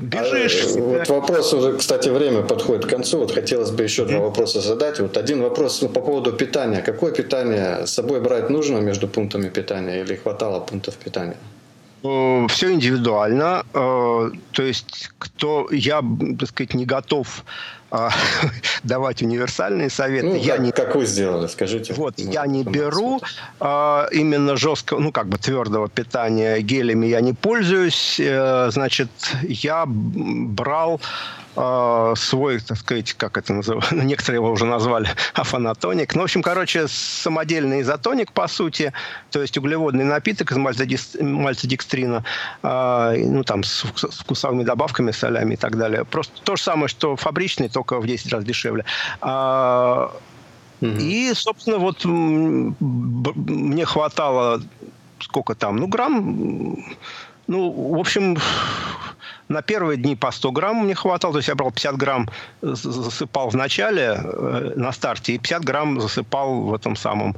Бежишь. 0.00 0.64
А, 0.74 0.78
вот 0.78 1.08
вопрос 1.08 1.52
уже, 1.52 1.76
кстати, 1.76 2.08
время 2.08 2.42
подходит 2.42 2.86
к 2.86 2.88
концу. 2.88 3.18
Вот 3.18 3.32
хотелось 3.32 3.70
бы 3.70 3.82
еще 3.82 4.02
mm-hmm. 4.02 4.08
два 4.08 4.18
вопроса 4.20 4.60
задать. 4.60 4.98
Вот 5.00 5.16
один 5.16 5.42
вопрос 5.42 5.82
ну, 5.82 5.88
по 5.88 6.00
поводу 6.00 6.32
питания. 6.32 6.69
Какое 6.78 7.12
питание 7.12 7.86
с 7.86 7.90
собой 7.90 8.20
брать 8.20 8.50
нужно 8.50 8.78
между 8.78 9.08
пунктами 9.08 9.48
питания 9.48 10.00
или 10.02 10.16
хватало 10.16 10.60
пунктов 10.60 10.94
питания? 10.94 11.36
Э, 12.02 12.46
Все 12.48 12.72
индивидуально. 12.72 13.64
Э, 13.74 14.30
то 14.52 14.62
есть, 14.62 15.10
кто 15.18 15.68
я, 15.70 16.02
так 16.38 16.48
сказать, 16.48 16.74
не 16.74 16.86
готов 16.86 17.44
а, 17.90 18.10
давать 18.84 19.22
универсальные 19.22 19.90
советы. 19.90 20.28
Ну, 20.28 20.34
я 20.36 20.56
как, 20.56 20.64
не, 20.64 20.72
как 20.72 20.94
вы 20.94 21.06
сделали, 21.06 21.48
скажите. 21.48 21.92
Вот, 21.94 22.14
ну, 22.18 22.30
я 22.30 22.46
не 22.46 22.62
беру 22.62 23.20
а, 23.58 24.08
именно 24.12 24.56
жесткого, 24.56 25.00
ну, 25.00 25.12
как 25.12 25.26
бы 25.26 25.38
твердого 25.38 25.88
питания 25.88 26.60
гелями 26.60 27.06
я 27.06 27.20
не 27.20 27.32
пользуюсь. 27.32 28.20
А, 28.22 28.68
значит, 28.70 29.10
я 29.42 29.84
брал 29.86 31.00
э, 31.56 32.14
свой, 32.16 32.60
так 32.60 32.78
сказать, 32.78 33.12
как 33.14 33.36
это 33.36 33.52
называется, 33.52 33.94
некоторые 34.04 34.38
его 34.38 34.50
уже 34.50 34.64
назвали 34.64 35.08
афанатоник. 35.34 36.14
Ну, 36.14 36.22
в 36.22 36.24
общем, 36.24 36.42
короче, 36.42 36.88
самодельный 36.88 37.82
изотоник, 37.82 38.32
по 38.32 38.48
сути, 38.48 38.92
то 39.30 39.40
есть 39.40 39.56
углеводный 39.58 40.04
напиток 40.04 40.52
из 40.52 40.56
мальтодекстрина, 40.56 42.24
э, 42.62 43.24
ну, 43.26 43.44
там, 43.44 43.64
с, 43.64 43.84
с 43.96 44.18
вкусовыми 44.18 44.64
добавками, 44.64 45.10
солями 45.10 45.54
и 45.54 45.56
так 45.56 45.76
далее. 45.76 46.04
Просто 46.04 46.40
то 46.42 46.56
же 46.56 46.62
самое, 46.62 46.88
что 46.88 47.16
фабричный, 47.16 47.68
только 47.68 48.00
в 48.00 48.06
10 48.06 48.32
раз 48.32 48.44
дешевле. 48.44 48.84
А, 49.20 50.12
И, 50.80 51.32
собственно, 51.34 51.76
вот 51.78 52.04
мне 52.04 53.84
хватало 53.84 54.62
сколько 55.22 55.54
там, 55.54 55.76
ну, 55.76 55.86
грамм, 55.86 56.78
ну, 57.46 57.70
в 57.70 57.98
общем, 57.98 58.38
на 59.50 59.62
первые 59.62 59.98
дни 59.98 60.16
по 60.16 60.30
100 60.30 60.52
грамм 60.52 60.84
мне 60.84 60.94
хватало, 60.94 61.34
то 61.34 61.38
есть 61.38 61.48
я 61.48 61.54
брал 61.54 61.72
50 61.72 61.96
грамм, 61.96 62.28
засыпал 62.62 63.50
в 63.50 63.56
начале, 63.56 64.16
э, 64.16 64.72
на 64.76 64.92
старте, 64.92 65.34
и 65.34 65.38
50 65.38 65.64
грамм 65.64 66.00
засыпал 66.00 66.62
в 66.62 66.74
этом 66.74 66.96
самом 66.96 67.36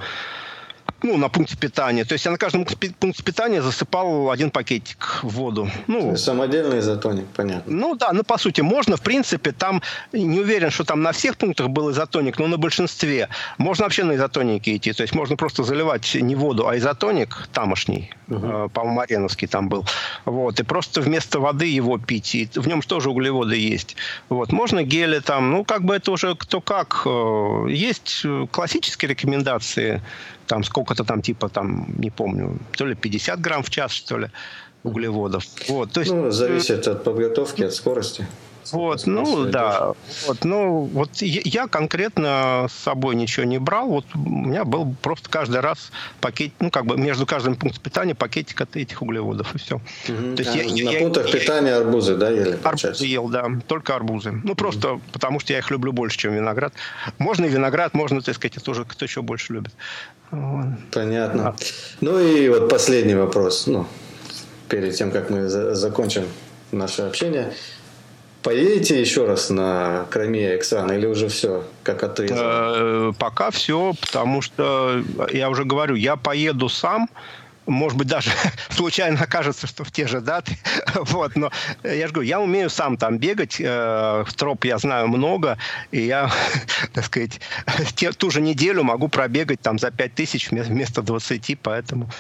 ну, 1.02 1.16
на 1.16 1.28
пункте 1.28 1.56
питания. 1.56 2.04
То 2.04 2.14
есть 2.14 2.24
я 2.24 2.30
на 2.30 2.38
каждом 2.38 2.64
пункте 2.64 3.22
питания 3.22 3.62
засыпал 3.62 4.30
один 4.30 4.50
пакетик 4.50 5.20
в 5.22 5.28
воду. 5.28 5.68
Ну, 5.86 6.16
самодельный 6.16 6.78
изотоник, 6.78 7.26
понятно. 7.34 7.72
Ну 7.72 7.94
да, 7.96 8.12
ну 8.12 8.22
по 8.22 8.38
сути 8.38 8.60
можно, 8.60 8.96
в 8.96 9.02
принципе, 9.02 9.52
там 9.52 9.82
не 10.12 10.40
уверен, 10.40 10.70
что 10.70 10.84
там 10.84 11.02
на 11.02 11.12
всех 11.12 11.36
пунктах 11.36 11.68
был 11.68 11.90
изотоник, 11.90 12.38
но 12.38 12.46
на 12.46 12.56
большинстве 12.56 13.28
можно 13.58 13.84
вообще 13.84 14.04
на 14.04 14.14
изотонике 14.14 14.76
идти. 14.76 14.92
То 14.92 15.02
есть 15.02 15.14
можно 15.14 15.36
просто 15.36 15.62
заливать 15.62 16.14
не 16.14 16.34
воду, 16.34 16.68
а 16.68 16.76
изотоник 16.76 17.48
тамошний, 17.52 18.10
угу. 18.28 18.46
э, 18.46 18.68
по-моему, 18.72 18.96
Мареновский 18.96 19.48
там 19.48 19.68
был. 19.68 19.84
Вот, 20.24 20.60
и 20.60 20.62
просто 20.62 21.00
вместо 21.00 21.40
воды 21.40 21.66
его 21.66 21.98
пить. 21.98 22.34
И 22.34 22.48
в 22.54 22.66
нем 22.68 22.82
тоже 22.82 23.10
углеводы 23.10 23.56
есть. 23.56 23.96
Вот, 24.28 24.52
можно 24.52 24.82
гели 24.82 25.20
там, 25.20 25.50
ну 25.50 25.64
как 25.64 25.84
бы 25.84 25.96
это 25.96 26.12
уже 26.12 26.34
кто 26.34 26.60
как. 26.60 27.02
Э, 27.06 27.66
есть 27.68 28.24
классические 28.50 29.10
рекомендации 29.10 30.02
там 30.52 30.64
сколько-то 30.64 31.04
там 31.04 31.22
типа 31.22 31.48
там, 31.48 31.86
не 31.98 32.10
помню, 32.10 32.58
то 32.76 32.86
ли 32.86 32.94
50 32.94 33.40
грамм 33.40 33.62
в 33.62 33.70
час, 33.70 33.92
что 33.92 34.18
ли, 34.18 34.28
углеводов. 34.84 35.44
Вот, 35.68 35.92
то 35.92 36.00
есть, 36.00 36.12
ну, 36.12 36.30
зависит 36.30 36.88
от 36.88 37.04
подготовки, 37.04 37.64
от 37.64 37.72
скорости. 37.72 38.26
Вот, 38.70 39.06
ну 39.06 39.46
да. 39.46 39.92
Вот, 40.26 40.44
ну, 40.44 40.84
вот 40.84 41.20
я 41.20 41.66
конкретно 41.66 42.66
с 42.70 42.84
собой 42.84 43.16
ничего 43.16 43.44
не 43.44 43.58
брал. 43.58 43.88
Вот 43.88 44.06
у 44.14 44.18
меня 44.18 44.64
был 44.64 44.94
просто 45.02 45.28
каждый 45.28 45.60
раз 45.60 45.90
пакет, 46.20 46.52
ну, 46.60 46.70
как 46.70 46.86
бы 46.86 46.96
между 46.96 47.26
каждым 47.26 47.56
пунктом 47.56 47.82
питания 47.82 48.14
пакетик 48.14 48.60
от 48.60 48.76
этих 48.76 49.02
углеводов, 49.02 49.54
и 49.54 49.58
все. 49.58 49.76
Угу. 49.76 50.36
То 50.36 50.42
есть 50.42 50.54
а, 50.54 50.58
я, 50.58 50.86
на 50.86 50.90
я, 50.90 50.98
пунктах 51.00 51.28
я, 51.28 51.40
питания 51.40 51.74
арбузы, 51.74 52.16
да, 52.16 52.30
ели? 52.30 52.58
Арбузы 52.62 53.06
ел, 53.06 53.28
да, 53.28 53.46
только 53.66 53.96
арбузы. 53.96 54.32
Ну, 54.44 54.54
просто 54.54 54.94
угу. 54.94 55.02
потому 55.12 55.40
что 55.40 55.52
я 55.52 55.58
их 55.58 55.70
люблю 55.70 55.92
больше, 55.92 56.18
чем 56.18 56.34
виноград. 56.34 56.72
Можно 57.18 57.46
и 57.46 57.48
виноград, 57.48 57.94
можно, 57.94 58.20
так 58.20 58.34
сказать, 58.34 58.62
тоже 58.62 58.84
кто 58.84 59.04
еще 59.04 59.22
больше 59.22 59.54
любит. 59.54 59.72
Понятно. 60.92 61.48
А. 61.48 61.56
Ну 62.00 62.18
и 62.18 62.48
вот 62.48 62.70
последний 62.70 63.14
вопрос, 63.14 63.66
ну, 63.66 63.86
перед 64.68 64.94
тем, 64.94 65.10
как 65.10 65.28
мы 65.28 65.48
за 65.48 65.74
закончим 65.74 66.24
наше 66.70 67.02
общение. 67.02 67.52
Поедете 68.42 69.00
еще 69.00 69.24
раз 69.24 69.50
на 69.50 70.06
Крайме 70.10 70.56
Эксан 70.56 70.90
или 70.90 71.06
уже 71.06 71.28
все, 71.28 71.64
как 71.84 72.02
отрезано? 72.02 72.40
Э, 72.42 73.12
пока 73.16 73.50
все, 73.50 73.94
потому 74.00 74.42
что, 74.42 75.02
я 75.30 75.48
уже 75.48 75.64
говорю, 75.64 75.94
я 75.94 76.16
поеду 76.16 76.68
сам, 76.68 77.08
может 77.66 77.96
быть, 77.96 78.08
даже 78.08 78.30
случайно 78.70 79.20
окажется, 79.22 79.66
что 79.66 79.84
в 79.84 79.92
те 79.92 80.06
же 80.06 80.20
даты. 80.20 80.58
вот, 80.94 81.36
но 81.36 81.50
я 81.84 82.06
же 82.06 82.12
говорю, 82.12 82.28
я 82.28 82.40
умею 82.40 82.70
сам 82.70 82.96
там 82.96 83.18
бегать, 83.18 83.56
э, 83.60 84.24
троп 84.36 84.64
я 84.64 84.78
знаю 84.78 85.08
много, 85.08 85.58
и 85.90 86.00
я, 86.00 86.30
так 86.92 87.04
сказать, 87.04 87.40
те, 87.94 88.12
ту 88.12 88.30
же 88.30 88.40
неделю 88.40 88.82
могу 88.82 89.08
пробегать 89.08 89.60
там 89.60 89.78
за 89.78 89.90
5 89.90 90.14
тысяч 90.14 90.50
вместо 90.50 91.02
20, 91.02 91.58
поэтому 91.62 92.10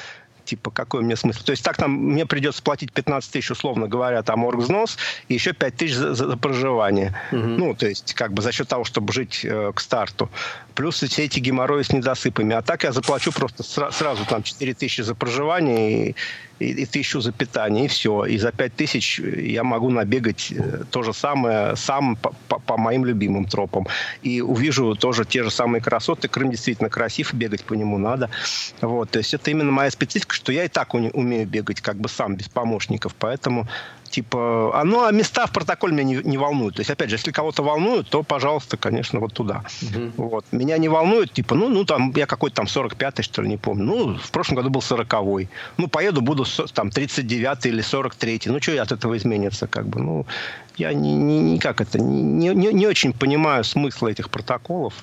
типа, 0.44 0.70
какой 0.70 1.02
мне 1.02 1.16
смысл? 1.16 1.44
То 1.44 1.52
есть 1.52 1.64
так 1.64 1.76
там 1.76 1.92
мне 1.92 2.26
придется 2.26 2.62
платить 2.62 2.92
15 2.92 3.32
тысяч, 3.32 3.50
условно 3.50 3.88
говоря, 3.88 4.22
там 4.22 4.44
оргвзнос, 4.44 4.98
и 5.28 5.34
еще 5.34 5.52
5 5.52 5.76
тысяч 5.76 5.94
за, 5.94 6.14
за, 6.14 6.28
за 6.28 6.36
проживание. 6.36 7.14
Угу. 7.32 7.38
Ну, 7.38 7.74
то 7.74 7.86
есть 7.86 8.14
как 8.14 8.32
бы 8.32 8.42
за 8.42 8.52
счет 8.52 8.68
того, 8.68 8.84
чтобы 8.84 9.12
жить 9.12 9.40
э, 9.44 9.72
к 9.74 9.80
старту. 9.80 10.30
Плюс 10.74 11.02
все 11.02 11.24
эти 11.24 11.40
геморрои 11.40 11.82
с 11.82 11.92
недосыпами. 11.92 12.54
А 12.54 12.62
так 12.62 12.84
я 12.84 12.92
заплачу 12.92 13.32
просто 13.32 13.62
сра- 13.62 13.92
сразу 13.92 14.24
там 14.24 14.42
4 14.42 14.74
тысячи 14.74 15.02
за 15.02 15.14
проживание 15.14 16.10
и, 16.10 16.16
и, 16.58 16.82
и 16.82 16.86
тысячу 16.86 17.20
за 17.20 17.32
питание, 17.32 17.84
и 17.84 17.88
все. 17.88 18.24
И 18.24 18.38
за 18.38 18.52
5 18.52 18.74
тысяч 18.74 19.18
я 19.18 19.64
могу 19.64 19.90
набегать 19.90 20.52
э, 20.52 20.84
то 20.90 21.02
же 21.02 21.12
самое 21.12 21.76
сам 21.76 22.16
по, 22.16 22.76
моим 22.76 23.04
любимым 23.04 23.44
тропам. 23.44 23.86
И 24.22 24.40
увижу 24.40 24.94
тоже 24.94 25.24
те 25.24 25.42
же 25.42 25.50
самые 25.50 25.82
красоты. 25.82 26.28
Крым 26.28 26.50
действительно 26.50 26.88
красив, 26.88 27.34
бегать 27.34 27.64
по 27.64 27.74
нему 27.74 27.98
надо. 27.98 28.30
Вот. 28.80 29.10
То 29.10 29.18
есть 29.18 29.34
это 29.34 29.50
именно 29.50 29.70
моя 29.70 29.90
специфика, 29.90 30.34
что 30.34 30.52
я 30.52 30.64
и 30.64 30.68
так 30.68 30.94
умею 30.94 31.46
бегать 31.46 31.80
как 31.80 31.96
бы 31.96 32.08
сам, 32.08 32.36
без 32.36 32.48
помощников. 32.48 33.14
Поэтому 33.18 33.68
типа, 34.12 34.70
а, 34.74 34.84
ну, 34.84 35.04
а 35.04 35.10
места 35.10 35.46
в 35.46 35.52
протоколе 35.52 35.92
меня 35.92 36.04
не, 36.04 36.14
не 36.22 36.38
волнуют. 36.38 36.76
То 36.76 36.80
есть, 36.80 36.90
опять 36.90 37.10
же, 37.10 37.16
если 37.16 37.32
кого-то 37.32 37.62
волнует, 37.62 38.08
то, 38.08 38.22
пожалуйста, 38.22 38.76
конечно, 38.76 39.18
вот 39.18 39.32
туда. 39.32 39.64
Угу. 39.82 40.28
Вот. 40.28 40.44
Меня 40.52 40.78
не 40.78 40.88
волнует, 40.88 41.32
типа, 41.32 41.54
ну, 41.54 41.68
ну, 41.68 41.84
там, 41.84 42.12
я 42.14 42.26
какой-то 42.26 42.56
там 42.56 42.66
45-й, 42.66 43.22
что 43.22 43.42
ли, 43.42 43.48
не 43.48 43.56
помню. 43.56 43.84
Ну, 43.84 44.18
в 44.18 44.30
прошлом 44.30 44.56
году 44.56 44.70
был 44.70 44.80
40-й. 44.80 45.48
Ну, 45.78 45.88
поеду, 45.88 46.20
буду 46.20 46.44
там 46.74 46.88
39-й 46.88 47.68
или 47.68 47.82
43-й. 47.82 48.50
Ну, 48.50 48.60
что 48.60 48.82
от 48.82 48.92
этого 48.92 49.16
изменится, 49.16 49.66
как 49.66 49.86
бы, 49.86 50.00
ну, 50.00 50.26
я 50.76 50.92
не, 50.92 51.14
не, 51.14 51.40
не 51.40 51.58
как 51.58 51.80
это, 51.80 51.98
не, 51.98 52.48
не, 52.48 52.72
не 52.72 52.86
очень 52.86 53.12
понимаю 53.12 53.64
смысла 53.64 54.08
этих 54.08 54.28
протоколов. 54.30 54.94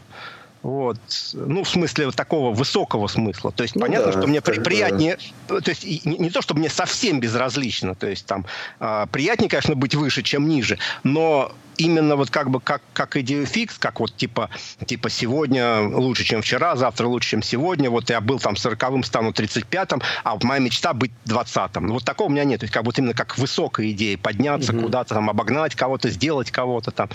Вот. 0.62 0.98
Ну, 1.34 1.64
в 1.64 1.70
смысле 1.70 2.08
вот 2.08 2.16
такого 2.16 2.54
высокого 2.54 3.08
смысла. 3.08 3.52
То 3.52 3.64
есть 3.64 3.76
ну, 3.76 3.82
понятно, 3.82 4.12
да, 4.12 4.18
что 4.20 4.28
мне 4.28 4.42
при, 4.42 4.60
приятнее, 4.60 5.18
то 5.48 5.62
есть 5.66 5.86
не, 6.06 6.18
не 6.18 6.30
то, 6.30 6.42
чтобы 6.42 6.60
мне 6.60 6.70
совсем 6.70 7.20
безразлично, 7.20 7.96
то 7.96 8.08
есть 8.08 8.26
там 8.26 8.46
э, 8.80 9.06
приятнее, 9.12 9.50
конечно, 9.50 9.76
быть 9.76 9.96
выше, 9.96 10.22
чем 10.22 10.50
ниже, 10.50 10.78
но 11.04 11.54
именно 11.80 12.16
вот 12.16 12.30
как 12.30 12.50
бы 12.50 12.60
как, 12.60 12.82
как 12.94 13.16
идею 13.18 13.46
фикс, 13.46 13.78
как 13.78 14.00
вот 14.00 14.16
типа, 14.16 14.50
типа 14.86 15.10
сегодня 15.10 15.82
лучше, 15.82 16.24
чем 16.24 16.42
вчера, 16.42 16.76
завтра 16.76 17.08
лучше, 17.08 17.30
чем 17.30 17.42
сегодня, 17.42 17.90
вот 17.90 18.10
я 18.10 18.22
был 18.22 18.40
там 18.40 18.54
40-м, 18.54 19.04
стану 19.04 19.32
35-м, 19.32 20.02
а 20.24 20.38
моя 20.44 20.60
мечта 20.60 20.94
быть 20.94 21.12
20-м. 21.26 21.88
Вот 21.88 22.04
такого 22.04 22.28
у 22.28 22.32
меня 22.32 22.44
нет. 22.44 22.60
То 22.60 22.66
есть 22.66 22.74
как 22.74 22.84
вот 22.84 23.00
именно 23.00 23.14
как 23.14 23.38
высокая 23.38 23.90
идея 23.92 24.18
подняться 24.18 24.74
угу. 24.74 24.84
куда-то 24.84 25.16
там, 25.16 25.30
обогнать 25.30 25.76
кого-то, 25.76 26.10
сделать 26.10 26.52
кого-то 26.52 26.92
там. 26.92 27.10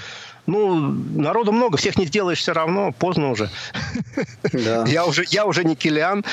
Ну, 0.47 0.77
народу 1.15 1.53
много, 1.53 1.77
всех 1.79 1.97
не 1.97 2.07
сделаешь 2.07 2.39
все 2.39 2.53
равно, 2.53 2.93
поздно 2.93 3.31
уже. 3.31 3.51
Да. 4.53 4.85
Я 4.87 5.07
уже, 5.07 5.25
я 5.31 5.47
уже 5.47 5.65
не 5.65 5.75
Килиан. 5.75 6.25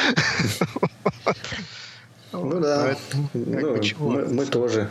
Ну 2.34 2.60
да, 2.62 2.96
ну, 3.34 3.78
мы, 4.00 4.26
мы 4.26 4.46
тоже. 4.46 4.90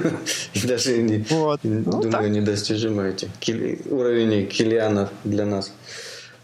Даже 0.64 0.98
не, 0.98 1.24
вот. 1.30 1.60
ну, 1.64 1.82
думаю, 1.82 2.10
так. 2.12 2.28
недостижимы 2.28 3.08
эти 3.08 3.28
кили, 3.40 3.80
уровень 3.86 4.46
Килиана 4.46 5.10
для 5.24 5.46
нас. 5.46 5.72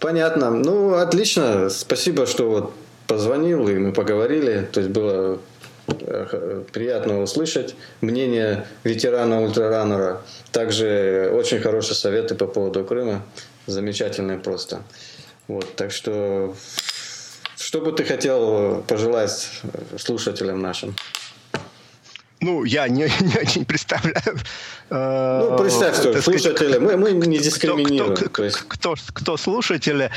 Понятно. 0.01 0.51
Ну, 0.51 0.95
отлично. 0.95 1.71
Спасибо, 1.71 2.27
что 2.27 2.51
вот 2.51 2.75
позвонил, 3.07 3.69
и 3.69 3.75
мы 3.75 3.93
поговорили. 3.93 4.69
То 4.73 4.81
есть 4.81 4.93
было 4.93 5.41
приятно 6.73 7.23
услышать 7.23 7.75
мнение 8.01 8.67
ветерана 8.85 9.43
ультрараннера. 9.43 10.23
Также 10.51 11.31
очень 11.33 11.61
хорошие 11.61 11.95
советы 11.95 12.35
по 12.35 12.47
поводу 12.47 12.85
Крыма. 12.85 13.23
Замечательные 13.67 14.39
просто. 14.39 14.83
Вот, 15.49 15.77
так 15.77 15.93
что 15.93 16.55
что 17.57 17.81
бы 17.81 17.93
ты 17.93 18.05
хотел 18.05 18.83
пожелать 18.89 19.49
слушателям 19.97 20.61
нашим? 20.61 20.95
Ну, 22.43 22.65
я 22.65 22.89
не, 22.89 23.05
не 23.21 23.39
очень 23.41 23.65
представляю. 23.65 24.39
Э, 24.91 25.49
ну, 25.49 25.59
представь, 25.59 25.97
что 25.97 26.21
слушатели, 26.21 26.79
мы, 26.79 26.97
мы 26.97 27.13
не 27.13 27.39
дискриминируем. 27.39 28.17
Кто, 28.17 28.29
кто, 28.29 28.51
кто, 28.69 28.95
кто 29.13 29.37
слушатели, 29.37 30.11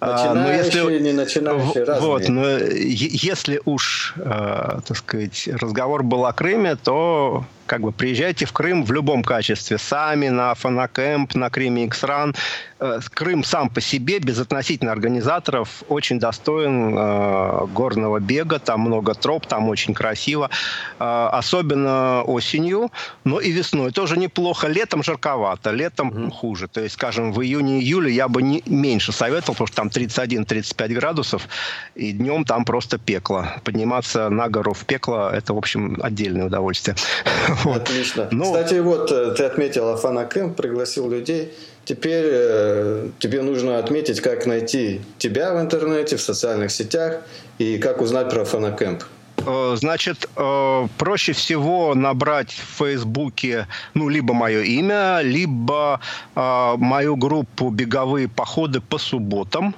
Начинающие, 0.00 0.82
но 0.82 0.90
если, 0.90 0.98
не 1.02 1.12
начинающие, 1.12 1.84
разные. 1.84 2.10
Вот, 2.10 2.28
но 2.28 2.48
если 2.48 3.60
уж, 3.64 4.14
э, 4.16 4.80
так 4.86 4.96
сказать, 4.96 5.48
разговор 5.52 6.02
был 6.02 6.26
о 6.26 6.32
Крыме, 6.32 6.76
то 6.76 7.44
как 7.66 7.80
бы 7.80 7.92
приезжайте 7.92 8.46
в 8.46 8.52
Крым 8.52 8.84
в 8.84 8.92
любом 8.92 9.22
качестве. 9.22 9.78
Сами 9.78 10.28
на 10.28 10.54
Фанакэмп, 10.54 11.34
на 11.34 11.50
Крыме 11.50 11.84
X-Run. 11.84 12.36
Э, 12.78 13.00
Крым 13.12 13.44
сам 13.44 13.68
по 13.68 13.80
себе, 13.80 14.18
без 14.18 14.38
относительно 14.38 14.92
организаторов, 14.92 15.82
очень 15.88 16.18
достоин 16.18 16.96
э, 16.96 17.66
горного 17.74 18.20
бега. 18.20 18.58
Там 18.58 18.80
много 18.80 19.14
троп, 19.14 19.46
там 19.46 19.68
очень 19.68 19.94
красиво. 19.94 20.50
Э, 20.98 21.28
особенно 21.32 22.22
осенью, 22.22 22.90
но 23.24 23.40
и 23.40 23.50
весной. 23.50 23.90
Тоже 23.92 24.16
неплохо. 24.16 24.68
Летом 24.68 25.02
жарковато, 25.02 25.70
летом 25.70 26.10
mm-hmm. 26.10 26.30
хуже. 26.30 26.68
То 26.68 26.80
есть, 26.80 26.94
скажем, 26.94 27.32
в 27.32 27.40
июне-июле 27.42 28.12
я 28.12 28.28
бы 28.28 28.42
не, 28.42 28.62
меньше 28.66 29.12
советовал, 29.12 29.54
потому 29.54 29.66
что 29.66 29.76
там 29.76 29.88
31-35 29.88 30.94
градусов, 30.94 31.48
и 31.94 32.12
днем 32.12 32.44
там 32.44 32.64
просто 32.64 32.98
пекло. 32.98 33.46
Подниматься 33.64 34.28
на 34.30 34.48
гору 34.48 34.72
в 34.72 34.84
пекло– 34.84 35.30
это, 35.32 35.54
в 35.54 35.58
общем, 35.58 35.98
отдельное 36.02 36.46
удовольствие. 36.46 36.96
Отлично. 37.74 38.28
Ну, 38.30 38.44
Кстати, 38.44 38.74
вот 38.80 39.10
э, 39.12 39.34
ты 39.36 39.44
отметил 39.44 39.88
Афана 39.88 40.24
Кэмп, 40.24 40.56
пригласил 40.56 41.10
людей. 41.10 41.52
Теперь 41.84 42.24
э, 42.28 43.08
тебе 43.20 43.42
нужно 43.42 43.78
отметить, 43.78 44.20
как 44.20 44.44
найти 44.46 45.00
тебя 45.18 45.54
в 45.54 45.60
интернете, 45.60 46.16
в 46.16 46.20
социальных 46.20 46.72
сетях 46.72 47.20
и 47.58 47.78
как 47.78 48.00
узнать 48.00 48.28
про 48.28 48.42
Афана 48.42 48.72
Кэмп. 48.72 49.04
Э, 49.46 49.76
значит, 49.76 50.28
э, 50.36 50.88
проще 50.98 51.32
всего 51.32 51.94
набрать 51.94 52.50
в 52.50 52.78
Фейсбуке, 52.78 53.68
ну, 53.94 54.08
либо 54.08 54.34
мое 54.34 54.62
имя, 54.62 55.20
либо 55.22 56.00
мою 56.34 57.16
группу 57.16 57.70
«Беговые 57.70 58.28
походы 58.28 58.80
по 58.80 58.98
субботам». 58.98 59.74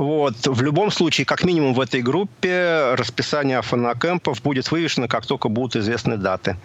Вот. 0.00 0.46
В 0.46 0.62
любом 0.62 0.90
случае, 0.90 1.26
как 1.26 1.44
минимум 1.44 1.74
в 1.74 1.80
этой 1.80 2.00
группе 2.00 2.94
расписание 2.94 3.60
фанакэмпов 3.60 4.40
будет 4.40 4.70
вывешено, 4.70 5.08
как 5.08 5.26
только 5.26 5.50
будут 5.50 5.76
известны 5.76 6.16
даты 6.16 6.56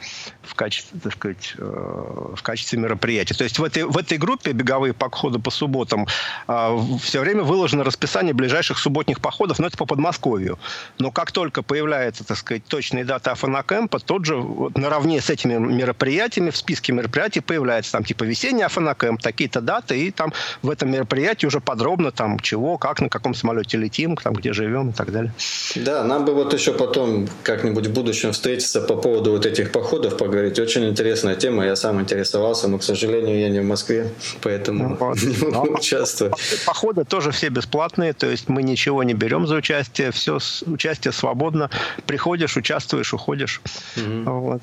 в 0.42 0.56
качестве, 0.56 1.02
так 1.04 1.12
сказать, 1.12 1.54
э, 1.58 2.34
в 2.34 2.42
качестве 2.42 2.80
мероприятия. 2.80 3.34
То 3.34 3.44
есть 3.44 3.60
в 3.60 3.64
этой, 3.66 3.84
в 3.84 3.98
этой 3.98 4.18
группе 4.18 4.54
беговые 4.54 4.94
походы 4.94 5.40
по 5.40 5.52
субботам 5.52 6.08
э, 6.48 6.80
все 7.02 7.20
время 7.20 7.44
выложено 7.44 7.84
расписание 7.84 8.34
ближайших 8.34 8.80
субботних 8.80 9.20
походов, 9.20 9.60
но 9.60 9.68
это 9.68 9.76
по 9.76 9.86
Подмосковью. 9.86 10.58
Но 10.98 11.12
как 11.12 11.34
только 11.34 11.62
появляется, 11.62 12.24
так 12.24 12.38
сказать, 12.38 12.64
точная 12.64 13.04
дата 13.04 13.36
фанакэмпа, 13.36 14.00
тот 14.00 14.24
же 14.24 14.38
вот, 14.38 14.78
наравне 14.78 15.20
с 15.20 15.30
этими 15.30 15.56
мероприятиями 15.56 16.52
в 16.52 16.56
списке 16.56 16.94
мероприятий 16.94 17.42
появляется 17.42 17.92
там 17.92 18.06
типа 18.06 18.24
весенний 18.24 18.64
афанакэмп, 18.64 19.22
такие-то 19.22 19.60
даты, 19.60 20.00
и 20.00 20.12
там 20.12 20.32
в 20.62 20.70
этом 20.70 20.90
мероприятии 20.90 21.48
уже 21.48 21.60
подробно 21.60 22.12
там 22.12 22.40
чего, 22.40 22.78
как, 22.78 23.02
на 23.02 23.10
каком 23.10 23.25
самолете 23.34 23.78
летим, 23.78 24.16
там 24.16 24.34
где 24.34 24.54
живем 24.54 24.90
и 24.90 24.94
так 24.94 25.12
далее. 25.12 25.34
Да, 25.76 26.04
нам 26.04 26.26
бы 26.26 26.34
вот 26.34 26.54
еще 26.54 26.74
потом 26.74 27.28
как-нибудь 27.44 27.88
в 27.88 27.94
будущем 27.94 28.32
встретиться 28.32 28.82
по 28.82 28.96
поводу 28.96 29.32
вот 29.32 29.46
этих 29.46 29.72
походов, 29.72 30.18
поговорить. 30.18 30.60
Очень 30.60 30.88
интересная 30.90 31.36
тема, 31.36 31.66
я 31.66 31.76
сам 31.76 32.02
интересовался, 32.02 32.68
но, 32.68 32.78
к 32.78 32.84
сожалению, 32.84 33.40
я 33.40 33.50
не 33.50 33.60
в 33.60 33.66
Москве, 33.66 34.10
поэтому 34.42 34.90
ну, 34.90 34.96
вот. 34.96 35.22
не 35.24 35.38
могу 35.38 35.72
но 35.72 35.78
участвовать. 35.78 36.36
Походы 36.66 37.04
тоже 37.04 37.32
все 37.32 37.50
бесплатные, 37.50 38.14
то 38.14 38.28
есть 38.28 38.50
мы 38.50 38.64
ничего 38.64 39.04
не 39.04 39.14
берем 39.14 39.48
за 39.48 39.56
участие, 39.56 40.12
все 40.12 40.40
участие 40.66 41.12
свободно. 41.12 41.70
Приходишь, 42.06 42.58
участвуешь, 42.58 43.14
уходишь. 43.14 43.62
Угу. 43.98 44.32
Вот. 44.32 44.62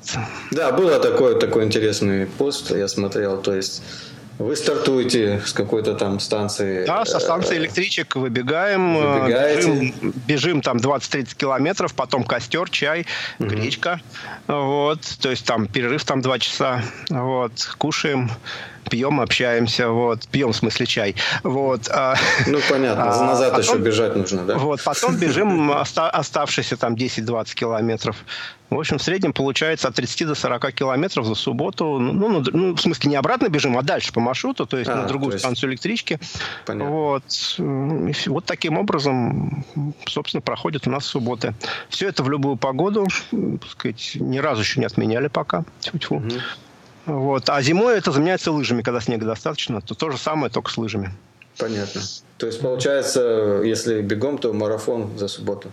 Да, 0.51 0.71
было 0.71 0.99
такой, 0.99 1.39
такой 1.39 1.65
интересный 1.65 2.25
пост, 2.25 2.71
я 2.71 2.87
смотрел, 2.87 3.41
то 3.41 3.53
есть 3.53 3.81
вы 4.39 4.55
стартуете 4.55 5.41
с 5.45 5.53
какой-то 5.53 5.93
там 5.93 6.19
станции. 6.19 6.85
Да, 6.85 7.05
со 7.05 7.19
станции 7.19 7.57
электричек 7.57 8.15
выбегаем, 8.15 8.97
э, 8.97 9.55
бежим, 9.55 9.93
бежим 10.27 10.61
там 10.61 10.77
20-30 10.77 11.35
километров, 11.35 11.93
потом 11.93 12.23
костер, 12.23 12.69
чай, 12.69 13.05
угу. 13.39 13.49
гречка. 13.49 14.01
Вот, 14.47 15.01
то 15.21 15.29
есть 15.29 15.45
там 15.45 15.67
перерыв 15.67 16.03
там 16.03 16.21
2 16.21 16.39
часа. 16.39 16.81
Вот, 17.09 17.75
кушаем, 17.77 18.31
пьем, 18.89 19.21
общаемся, 19.21 19.89
вот, 19.89 20.27
пьем 20.27 20.51
в 20.51 20.55
смысле 20.55 20.85
чай, 20.85 21.15
вот. 21.43 21.89
А, 21.89 22.15
ну, 22.47 22.59
понятно, 22.69 23.11
а, 23.11 23.25
назад 23.25 23.51
потом, 23.51 23.75
еще 23.75 23.83
бежать 23.83 24.15
нужно, 24.15 24.43
да? 24.43 24.57
Вот, 24.57 24.83
потом 24.83 25.15
бежим 25.17 25.71
оставшиеся 25.71 26.77
там 26.77 26.95
10-20 26.95 27.53
километров. 27.53 28.17
В 28.73 28.79
общем, 28.79 28.97
в 28.97 29.03
среднем 29.03 29.33
получается 29.33 29.87
от 29.87 29.95
30 29.95 30.27
до 30.27 30.35
40 30.35 30.71
километров 30.73 31.25
за 31.25 31.35
субботу. 31.35 31.99
Ну, 31.99 32.27
ну, 32.29 32.43
ну 32.51 32.75
в 32.75 32.81
смысле, 32.81 33.11
не 33.11 33.15
обратно 33.15 33.47
бежим, 33.49 33.77
а 33.77 33.83
дальше 33.83 34.11
по 34.11 34.19
маршруту, 34.19 34.65
то 34.65 34.77
есть 34.77 34.89
а, 34.89 34.95
на 34.95 35.07
другую 35.07 35.33
есть... 35.33 35.43
станцию 35.43 35.71
электрички. 35.71 36.19
Понятно. 36.65 36.91
Вот. 36.91 37.23
вот 37.57 38.45
таким 38.45 38.77
образом, 38.77 39.63
собственно, 40.07 40.41
проходят 40.41 40.87
у 40.87 40.89
нас 40.89 41.05
субботы. 41.05 41.53
Все 41.89 42.07
это 42.07 42.23
в 42.23 42.29
любую 42.29 42.57
погоду, 42.57 43.07
так 43.31 43.69
сказать, 43.69 44.13
ни 44.15 44.39
разу 44.39 44.61
еще 44.61 44.79
не 44.79 44.85
отменяли 44.85 45.27
пока. 45.27 45.65
Тьфу-тьфу. 45.81 46.15
Угу. 46.15 46.29
Вот. 47.05 47.49
А 47.49 47.61
зимой 47.61 47.97
это 47.97 48.11
заменяется 48.11 48.51
лыжами, 48.51 48.81
когда 48.81 49.01
снега 49.01 49.25
достаточно, 49.25 49.81
то 49.81 49.95
то 49.95 50.09
же 50.09 50.17
самое, 50.17 50.51
только 50.51 50.71
с 50.71 50.77
лыжами. 50.77 51.11
Понятно. 51.57 52.01
То 52.37 52.47
есть, 52.47 52.61
получается, 52.61 53.61
если 53.63 54.01
бегом, 54.01 54.37
то 54.37 54.53
марафон 54.53 55.17
за 55.17 55.27
субботу. 55.27 55.69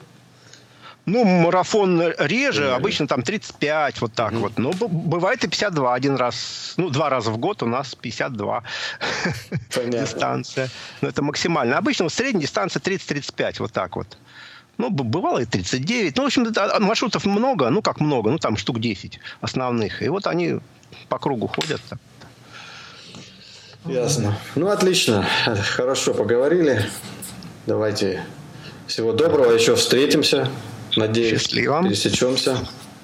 Ну, 1.07 1.24
марафон 1.24 2.03
реже, 2.18 2.64
mm-hmm. 2.64 2.74
обычно 2.74 3.09
там 3.09 3.22
35, 3.22 4.01
вот 4.01 4.12
так 4.12 4.33
mm-hmm. 4.33 4.39
вот. 4.39 4.59
Но 4.59 4.72
бывает 4.72 5.43
и 5.43 5.49
52 5.49 5.95
один 5.95 6.16
раз. 6.16 6.74
Ну, 6.76 6.91
два 6.91 7.09
раза 7.09 7.31
в 7.31 7.39
год 7.39 7.62
у 7.62 7.66
нас 7.66 7.95
52 7.95 8.62
дистанция. 9.87 10.68
Но 11.01 11.09
это 11.09 11.22
максимально. 11.22 11.78
Обычно 11.78 12.09
в 12.09 12.12
средней 12.12 12.43
дистанция 12.43 12.81
30-35, 12.81 13.57
вот 13.61 13.72
так 13.72 13.97
вот. 13.97 14.18
Ну, 14.81 14.91
бывало 14.91 15.39
и 15.43 15.45
39. 15.45 16.16
Ну, 16.16 16.22
в 16.22 16.26
общем, 16.26 16.47
маршрутов 16.81 17.26
много. 17.26 17.70
Ну, 17.70 17.83
как 17.83 18.01
много? 18.01 18.31
Ну, 18.31 18.39
там 18.39 18.57
штук 18.57 18.81
10 18.81 19.20
основных. 19.41 20.03
И 20.03 20.09
вот 20.09 20.26
они 20.26 20.61
по 21.09 21.18
кругу 21.18 21.47
ходят. 21.49 21.81
Ясно. 23.85 24.39
Ну, 24.55 24.68
отлично. 24.68 25.26
Хорошо 25.76 26.14
поговорили. 26.14 26.85
Давайте 27.66 28.24
всего 28.87 29.12
доброго. 29.12 29.53
Еще 29.53 29.74
встретимся. 29.76 30.49
Надеюсь, 30.97 31.43
Счастливо. 31.43 31.83
пересечемся 31.83 32.59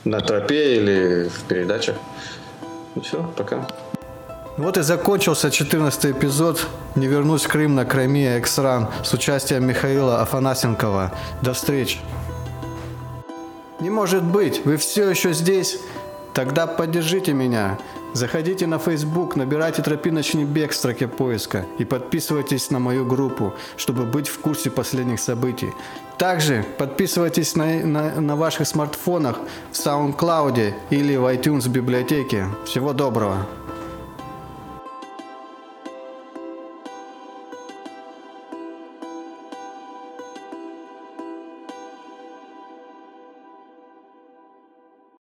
на 0.04 0.20
тропе 0.20 0.76
или 0.76 1.28
в 1.28 1.42
передачах. 1.48 1.96
Ну 2.94 3.02
все, 3.02 3.22
пока. 3.36 3.68
Вот 4.56 4.78
и 4.78 4.82
закончился 4.82 5.50
14 5.50 6.12
эпизод 6.12 6.66
«Не 6.94 7.08
вернусь 7.08 7.44
в 7.44 7.48
Крым 7.48 7.74
на 7.74 7.84
Крайме 7.84 8.38
Эксран» 8.38 8.88
с 9.04 9.12
участием 9.12 9.66
Михаила 9.66 10.22
Афанасенкова. 10.22 11.12
До 11.42 11.52
встречи. 11.52 11.98
Не 13.80 13.90
может 13.90 14.24
быть, 14.24 14.64
вы 14.64 14.78
все 14.78 15.10
еще 15.10 15.34
здесь? 15.34 15.78
Тогда 16.32 16.66
поддержите 16.66 17.34
меня. 17.34 17.78
Заходите 18.14 18.66
на 18.66 18.78
Facebook, 18.78 19.36
набирайте 19.36 19.82
«Тропиночный 19.82 20.44
бег» 20.44 20.70
в 20.70 20.74
строке 20.74 21.06
поиска 21.06 21.66
и 21.76 21.84
подписывайтесь 21.84 22.70
на 22.70 22.78
мою 22.78 23.04
группу, 23.04 23.52
чтобы 23.76 24.04
быть 24.04 24.28
в 24.28 24.38
курсе 24.38 24.70
последних 24.70 25.20
событий. 25.20 25.70
Также 26.16 26.64
подписывайтесь 26.78 27.56
на, 27.56 27.84
на, 27.84 28.20
на 28.22 28.36
ваших 28.36 28.66
смартфонах 28.66 29.38
в 29.70 29.74
SoundCloud 29.74 30.72
или 30.88 31.16
в 31.16 31.26
iTunes 31.26 31.68
библиотеке. 31.68 32.46
Всего 32.64 32.94
доброго! 32.94 33.46